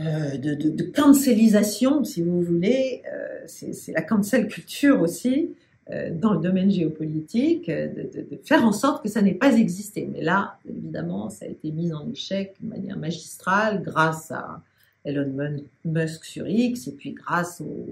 [0.00, 5.54] euh, de, de, si vous voulez, euh, c'est la cancel culture aussi,
[5.90, 10.08] euh, dans le domaine géopolitique, de, de, faire en sorte que ça n'ait pas existé.
[10.10, 14.62] Mais là, évidemment, ça a été mis en échec de manière magistrale grâce à
[15.04, 17.86] Elon Musk sur X, et puis grâce au,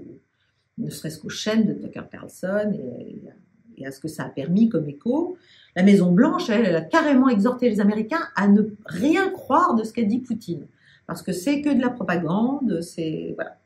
[0.77, 4.67] ne serait-ce qu'aux chaînes de Tucker Carlson et, et, à ce que ça a permis
[4.67, 5.37] comme écho.
[5.75, 9.83] La Maison Blanche, elle, elle a carrément exhorté les Américains à ne rien croire de
[9.83, 10.65] ce qu'a dit Poutine
[11.09, 12.81] parce que c'est que de la propagande.
[12.81, 13.57] C'est voilà.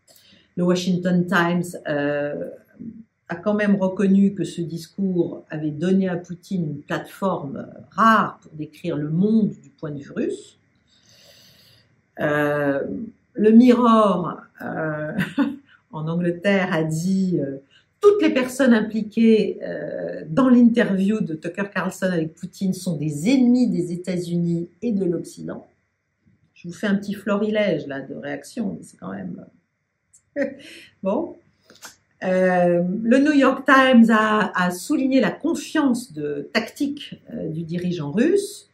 [0.56, 2.50] Le Washington Times euh,
[3.28, 8.54] a quand même reconnu que ce discours avait donné à Poutine une plateforme rare pour
[8.54, 10.58] décrire le monde du point de vue russe.
[12.22, 12.82] Euh,
[13.34, 15.12] le Mirror euh,
[15.92, 17.42] en Angleterre a dit
[18.00, 19.60] toutes les personnes impliquées
[20.30, 25.68] dans l'interview de Tucker Carlson avec Poutine sont des ennemis des États-Unis et de l'Occident.
[26.64, 29.46] Je vous fais un petit florilège là de réactions, c'est quand même
[31.04, 31.36] bon.
[32.24, 38.70] Euh, le New York Times a, souligné la confiance de tactique euh, du dirigeant russe,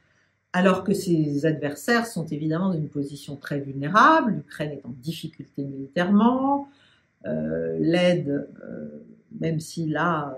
[0.53, 4.33] alors que ses adversaires sont évidemment dans une position très vulnérable.
[4.33, 6.69] L'Ukraine est en difficulté militairement.
[7.25, 8.47] Euh, l'aide,
[9.39, 10.37] même si là,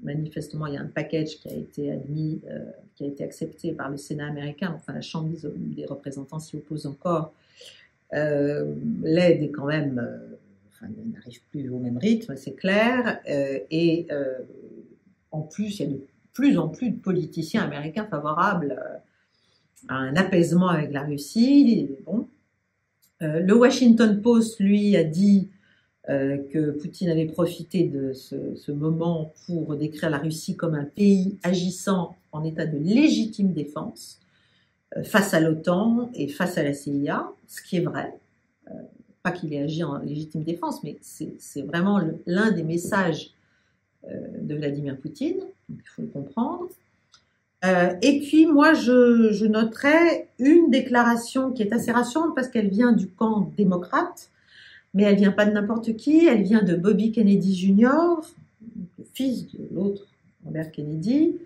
[0.00, 3.72] manifestement, il y a un package qui a été admis, euh, qui a été accepté
[3.72, 7.32] par le Sénat américain, enfin la Chambre des représentants s'y oppose encore.
[8.14, 10.36] Euh, l'aide est quand même, euh,
[10.68, 14.06] enfin, n'arrive plus au même rythme, c'est clair, et
[15.32, 16.00] en plus, il y a de
[16.32, 18.78] plus en plus de politiciens américains favorables
[19.88, 21.90] à un apaisement avec la Russie.
[22.04, 22.28] Bon.
[23.20, 25.48] le Washington Post, lui, a dit
[26.08, 31.36] euh, que Poutine avait profité de ce, moment pour décrire la Russie comme un pays
[31.42, 34.20] agissant en état de légitime défense
[34.96, 38.16] euh, face à l'OTAN et face à la CIA, ce qui est vrai.
[38.68, 38.74] Euh,
[39.24, 43.32] pas qu'il ait agi en légitime défense, mais c'est vraiment l'un des messages
[44.08, 46.68] de Vladimir Poutine, il faut le comprendre.
[47.64, 52.92] et puis moi, je, je noterai une déclaration qui est assez rassurante parce qu'elle vient
[52.92, 54.30] du camp démocrate,
[54.96, 58.22] mais elle vient pas de n'importe qui, elle vient de Bobby Kennedy Jr.,
[58.98, 60.06] le fils de l'autre
[60.42, 61.36] Robert Kennedy,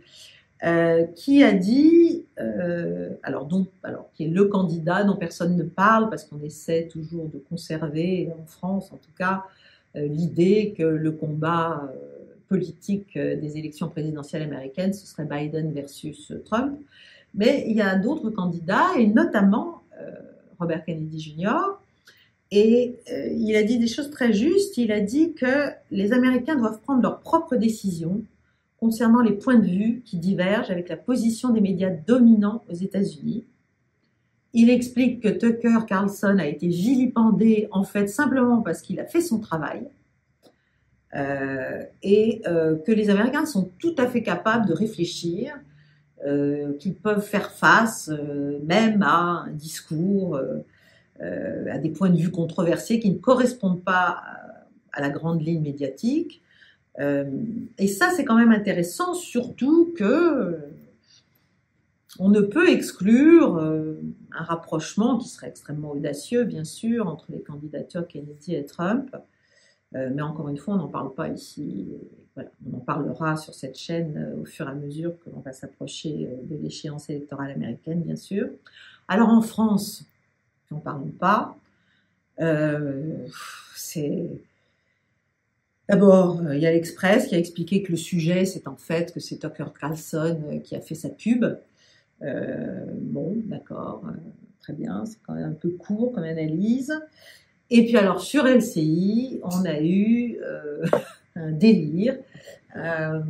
[0.63, 5.65] euh, qui a dit, euh, alors, donc, alors qui est le candidat dont personne ne
[5.65, 9.43] parle parce qu'on essaie toujours de conserver en France, en tout cas,
[9.97, 11.93] euh, l'idée que le combat
[12.47, 16.79] politique des élections présidentielles américaines ce serait Biden versus Trump,
[17.35, 19.83] mais il y a d'autres candidats et notamment
[20.59, 21.80] Robert Kennedy Jr.
[22.51, 24.77] Et euh, il a dit des choses très justes.
[24.77, 28.25] Il a dit que les Américains doivent prendre leurs propres décisions
[28.79, 33.45] concernant les points de vue qui divergent avec la position des médias dominants aux États-Unis.
[34.53, 39.21] Il explique que Tucker Carlson a été vilipendé en fait simplement parce qu'il a fait
[39.21, 39.87] son travail
[41.15, 45.55] euh, et euh, que les Américains sont tout à fait capables de réfléchir,
[46.27, 50.59] euh, qu'ils peuvent faire face euh, même à un discours euh,
[51.21, 54.23] à des points de vue controversés qui ne correspondent pas
[54.93, 56.43] à, la grande ligne médiatique.
[56.99, 57.25] Euh,
[57.79, 60.59] et ça, c'est quand même intéressant, surtout que
[62.19, 63.95] on ne peut exclure euh,
[64.33, 69.15] un rapprochement qui serait extrêmement audacieux, bien sûr, entre les candidatures Kennedy et Trump.
[69.93, 71.89] mais encore une fois, on n'en parle pas ici.
[72.35, 72.51] Voilà.
[72.67, 76.29] On en parlera sur cette chaîne au fur et à mesure que l'on va s'approcher
[76.45, 78.49] de l'échéance électorale américaine, bien sûr.
[79.09, 80.05] Alors en France,
[80.71, 81.57] n'en parlons pas.
[82.41, 83.27] Euh,
[83.77, 84.29] c'est
[85.89, 89.19] D'abord, il y a l'Express qui a expliqué que le sujet, c'est en fait que
[89.19, 91.45] c'est Tucker Carlson qui a fait sa pub.
[92.21, 94.05] bon, d'accord,
[94.61, 96.95] très bien, c'est quand même un peu court comme analyse.
[97.71, 100.39] Et puis alors sur LCI, on a eu
[101.35, 102.19] un délire
[102.77, 103.21] euh,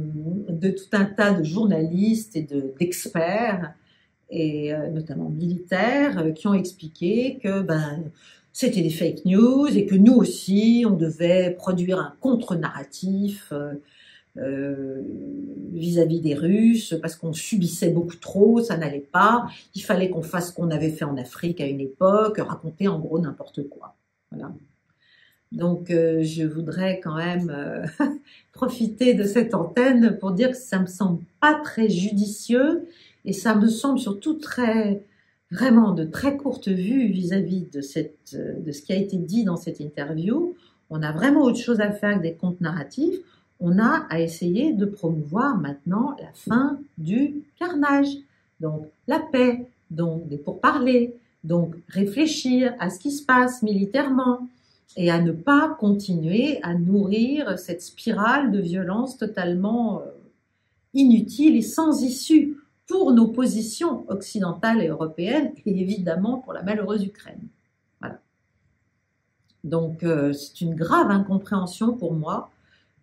[0.48, 2.46] de tout un tas de journalistes et
[2.78, 3.72] d'experts,
[4.30, 8.04] et euh, notamment militaires, euh, qui ont expliqué que ben,
[8.52, 13.52] c'était des fake news et que nous aussi, on devait produire un contre-narratif
[15.72, 19.46] vis-à-vis des Russes parce qu'on subissait beaucoup trop, ça n'allait pas.
[19.74, 22.98] Il fallait qu'on fasse ce qu'on avait fait en Afrique à une époque, raconter en
[22.98, 23.96] gros n'importe quoi.
[24.30, 24.52] Voilà.
[25.52, 27.84] Donc, euh, je voudrais quand même euh,
[28.52, 32.86] profiter de cette antenne pour dire que ça me semble pas très judicieux
[33.24, 35.02] et ça me semble surtout très,
[35.50, 39.56] vraiment de très courte vue vis-à-vis de, cette, de ce qui a été dit dans
[39.56, 40.54] cette interview.
[40.90, 43.16] On a vraiment autre chose à faire que des comptes narratifs.
[43.60, 48.08] On a à essayer de promouvoir maintenant la fin du carnage,
[48.60, 51.14] donc la paix, donc des pourparlers,
[51.44, 54.48] donc réfléchir à ce qui se passe militairement,
[54.96, 60.10] et à ne pas continuer à nourrir cette spirale de violence totalement euh,
[60.94, 62.56] inutile et sans issue
[62.90, 67.40] pour nos positions occidentales et européennes et évidemment pour la malheureuse Ukraine.
[68.00, 68.20] Voilà.
[69.62, 72.50] Donc euh, c'est une grave incompréhension pour moi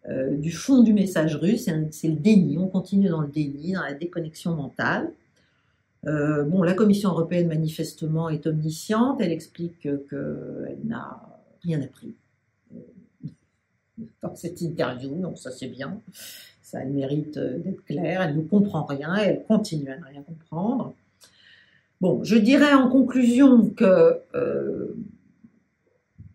[0.09, 3.81] euh, du fond du message russe, c'est le déni, on continue dans le déni, dans
[3.81, 5.13] la déconnexion mentale.
[6.03, 11.21] bon, la Commission européenne manifestement est omnisciente, elle explique qu'elle n'a
[11.63, 12.15] rien appris
[12.73, 12.79] euh,
[14.21, 16.01] dans cette interview, donc ça c'est bien.
[16.67, 20.03] Ça a le mérite euh, d'être clair, elle ne comprend rien, elle continue à ne
[20.03, 20.93] rien comprendre.
[22.01, 24.93] Bon, je dirais en conclusion que euh,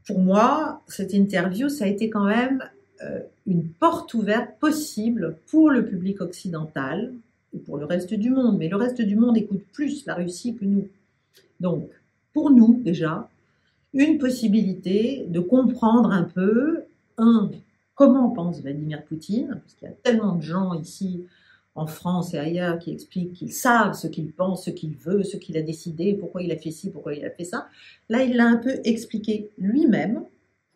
[0.06, 2.64] pour moi, cette interview, ça a été quand même
[3.46, 7.12] une porte ouverte possible pour le public occidental
[7.52, 8.56] et pour le reste du monde.
[8.58, 10.88] Mais le reste du monde écoute plus la Russie que nous.
[11.60, 11.90] Donc,
[12.32, 13.28] pour nous, déjà,
[13.92, 16.84] une possibilité de comprendre un peu,
[17.18, 17.50] un,
[17.94, 21.24] comment pense Vladimir Poutine, parce qu'il y a tellement de gens ici
[21.74, 25.36] en France et ailleurs qui expliquent qu'ils savent ce qu'il pense, ce qu'il veut, ce
[25.36, 27.68] qu'il a décidé, pourquoi il a fait ci, pourquoi il a fait ça.
[28.08, 30.22] Là, il l'a un peu expliqué lui-même,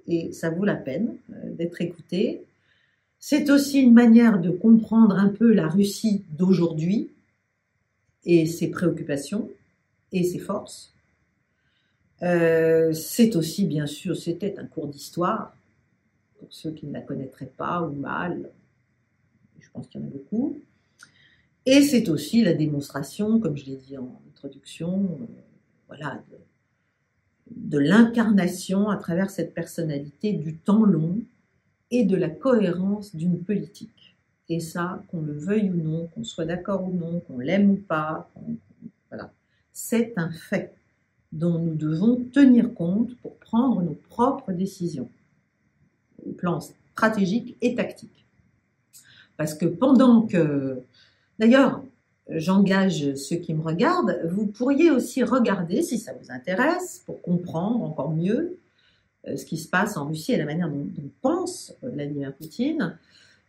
[0.06, 2.42] et ça vaut la peine euh, d'être écouté.
[3.18, 7.10] C'est aussi une manière de comprendre un peu la Russie d'aujourd'hui
[8.24, 9.50] et ses préoccupations
[10.12, 10.92] et ses forces.
[12.22, 15.54] Euh, c'est aussi, bien sûr, c'était un cours d'histoire,
[16.46, 18.50] pour ceux qui ne la connaîtraient pas ou mal,
[19.58, 20.56] je pense qu'il y en a beaucoup.
[21.66, 25.24] Et c'est aussi la démonstration, comme je l'ai dit en introduction, euh,
[25.88, 26.36] voilà, de,
[27.50, 31.18] de l'incarnation à travers cette personnalité du temps long
[31.90, 34.16] et de la cohérence d'une politique.
[34.48, 37.76] Et ça, qu'on le veuille ou non, qu'on soit d'accord ou non, qu'on l'aime ou
[37.76, 38.30] pas,
[39.10, 39.32] voilà,
[39.72, 40.76] c'est un fait
[41.32, 45.10] dont nous devons tenir compte pour prendre nos propres décisions,
[46.32, 48.26] plan stratégique et tactique.
[49.36, 50.82] Parce que pendant que,
[51.38, 51.82] d'ailleurs,
[52.28, 57.82] j'engage ceux qui me regardent, vous pourriez aussi regarder, si ça vous intéresse, pour comprendre
[57.82, 58.58] encore mieux
[59.28, 60.86] euh, ce qui se passe en Russie et la manière dont,
[61.20, 62.98] pense Vladimir Poutine,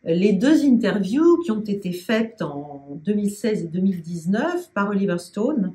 [0.04, 5.74] les deux interviews qui ont été faites en 2016 et 2019 par Oliver Stone,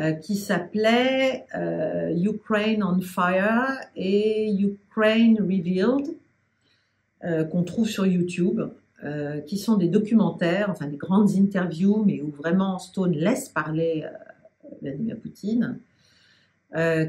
[0.00, 6.16] euh, qui s'appelait euh, Ukraine on Fire et Ukraine Revealed,
[7.24, 8.62] euh, qu'on trouve sur YouTube,
[9.46, 14.04] qui sont des documentaires, enfin des grandes interviews, mais où vraiment Stone laisse parler
[14.82, 15.78] Vladimir Poutine,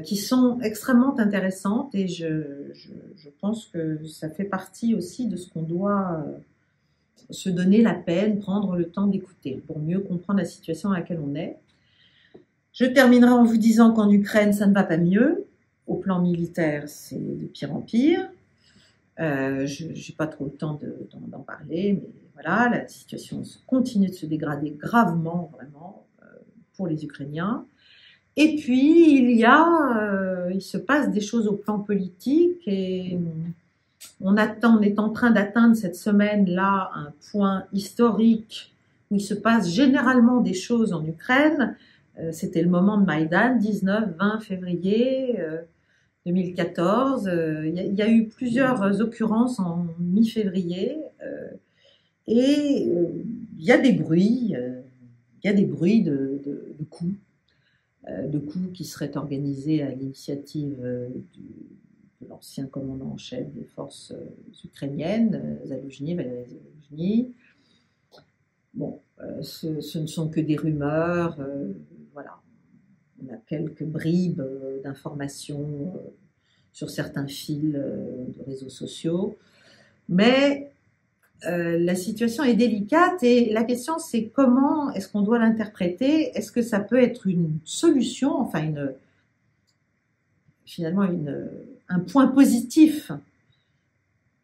[0.02, 5.50] qui sont extrêmement intéressantes et je, je, pense que ça fait partie aussi de ce
[5.50, 6.24] qu'on doit
[7.28, 11.20] se donner la peine, prendre le temps d'écouter pour mieux comprendre la situation à laquelle
[11.22, 11.58] on est.
[12.72, 15.46] Je terminerai en vous disant qu'en Ukraine, ça ne va pas mieux.
[15.86, 18.28] Au plan militaire, c'est de pire en pire.
[19.20, 20.78] Euh, je n'ai pas trop le temps
[21.28, 26.26] d'en parler, mais voilà, la situation continue de se dégrader gravement, vraiment, euh,
[26.76, 27.66] pour les Ukrainiens.
[28.36, 33.18] Et puis, il y a, euh, il se passe des choses au plan politique et
[34.22, 38.74] on attend, on est en train d'atteindre cette semaine-là un point historique
[39.10, 41.76] où il se passe généralement des choses en Ukraine
[42.30, 45.38] c'était le moment de Maïdan, 19-20 février
[46.26, 47.28] 2014.
[47.28, 51.50] Euh, il y, a eu plusieurs occurrences en mi-février euh,
[52.26, 52.88] et
[53.58, 57.14] il y a des bruits, il y a des bruits de, de coups,
[58.08, 60.78] de coups qui seraient organisés à l'initiative
[61.32, 64.14] du, l'ancien commandant en chef des forces
[64.64, 67.32] ukrainiennes, Zaloujny, Valéry Zaloujny.
[68.74, 69.00] Bon,
[69.42, 71.38] ce, ne sont que des rumeurs,
[72.12, 72.38] voilà.
[73.22, 74.42] On a quelques bribes
[74.82, 75.92] d'informations
[76.72, 79.36] sur certains fils de réseaux sociaux.
[80.08, 80.72] Mais
[81.46, 86.36] euh, la situation est délicate et la question c'est comment est-ce qu'on doit l'interpréter?
[86.36, 88.92] Est-ce que ça peut être une solution, enfin une,
[90.64, 91.08] finalement
[91.88, 93.10] un point positif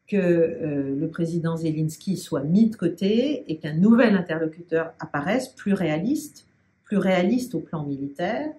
[0.08, 5.74] que euh, le président Zelensky soit mis de côté et qu'un nouvel interlocuteur apparaisse plus
[5.74, 6.47] réaliste,
[6.88, 8.50] plus réaliste au plan militaire.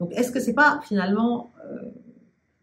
[0.00, 1.82] Donc est-ce que c'est pas finalement euh,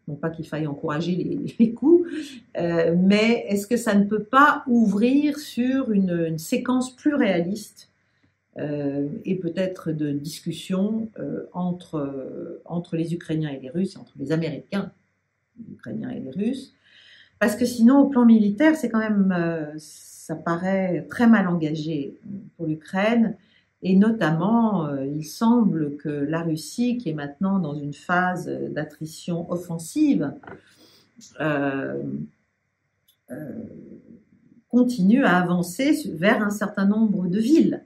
[0.08, 2.10] non pas qu'il faille encourager les, coups,
[2.56, 7.88] euh, mais est-ce que ça ne peut pas ouvrir sur une, séquence plus réaliste
[8.58, 11.08] euh, et peut-être de discussion
[11.52, 14.90] entre, entre les Ukrainiens et les Russes, entre les Américains,
[15.58, 16.74] les Ukrainiens et les Russes,
[17.38, 22.18] parce que sinon, au plan militaire, c'est quand même, ça paraît très mal engagé
[22.56, 23.36] pour l'Ukraine.
[23.82, 29.50] Et notamment, euh, il semble que la Russie, qui est maintenant dans une phase d'attrition
[29.50, 30.32] offensive,
[31.40, 32.02] euh,
[33.30, 33.62] euh,
[34.68, 37.82] continue à avancer vers un certain nombre de villes,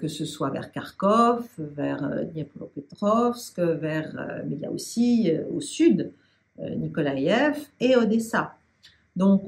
[0.00, 6.10] que ce soit vers Kharkov, vers Dniepropetrovsk, vers, mais il y a aussi au sud
[6.58, 8.57] Nikolaïev et Odessa.
[9.18, 9.42] Donc,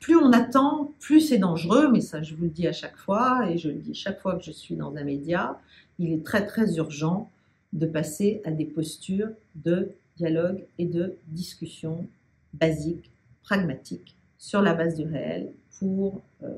[0.00, 3.46] plus on attend, plus c'est dangereux, mais ça, je vous le dis à chaque fois,
[3.50, 5.60] et je le dis chaque fois que je suis dans un média,
[5.98, 7.30] il est très, très urgent
[7.74, 12.06] de passer à des postures de dialogue et de discussion
[12.54, 13.10] basiques,
[13.42, 16.48] pragmatiques, sur la base du réel, pour euh,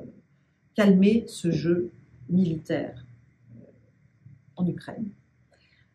[0.76, 1.90] calmer ce jeu
[2.30, 3.04] militaire
[3.56, 3.64] euh,
[4.54, 5.08] en Ukraine.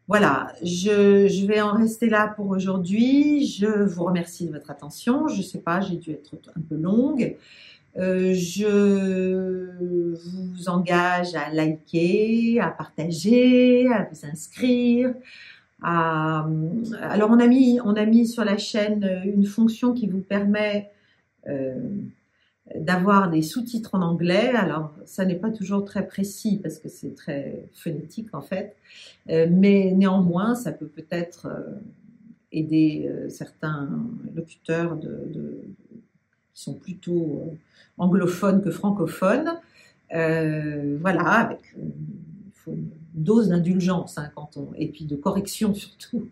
[0.10, 3.45] Voilà, je, vais en rester là pour aujourd'hui.
[3.47, 5.30] Je vous remercie de votre attention.
[5.30, 7.38] Je ne sais pas, j'ai dû être un peu longue.
[7.97, 15.14] Euh, je vous engage à liker, à partager, à vous inscrire.
[15.82, 17.47] Alors on a
[18.06, 20.91] mis, sur la chaîne une fonction qui vous permet
[21.47, 21.76] euh,
[22.76, 24.49] d'avoir des sous-titres en anglais.
[24.55, 28.76] Alors, ça n'est pas toujours très précis parce que c'est très phonétique en fait,
[29.30, 31.80] euh, mais néanmoins, ça peut peut-être euh,
[32.51, 33.89] aider euh, certains
[34.34, 35.61] locuteurs de,
[36.53, 37.53] qui sont plutôt
[37.97, 39.59] anglophones que francophones.
[40.09, 41.59] voilà, avec
[42.68, 46.30] une, dose d'indulgence hein, quand on et puis de correction surtout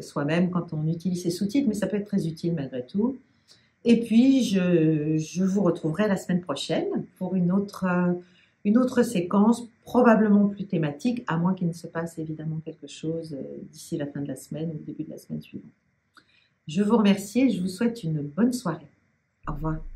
[0.00, 3.16] soi-même quand on utilise ces sous-titres, mais ça peut être très utile malgré tout.
[3.84, 7.86] Et puis, je, vous retrouverai la semaine prochaine pour une autre,
[8.64, 13.34] une autre séquence, probablement plus thématique, à moins qu'il ne se passe évidemment quelque chose
[13.34, 15.70] euh, d'ici la fin de la semaine ou le début de la semaine suivante.
[16.66, 18.88] Je vous remercie et je vous souhaite une bonne soirée.
[19.46, 19.93] Au revoir.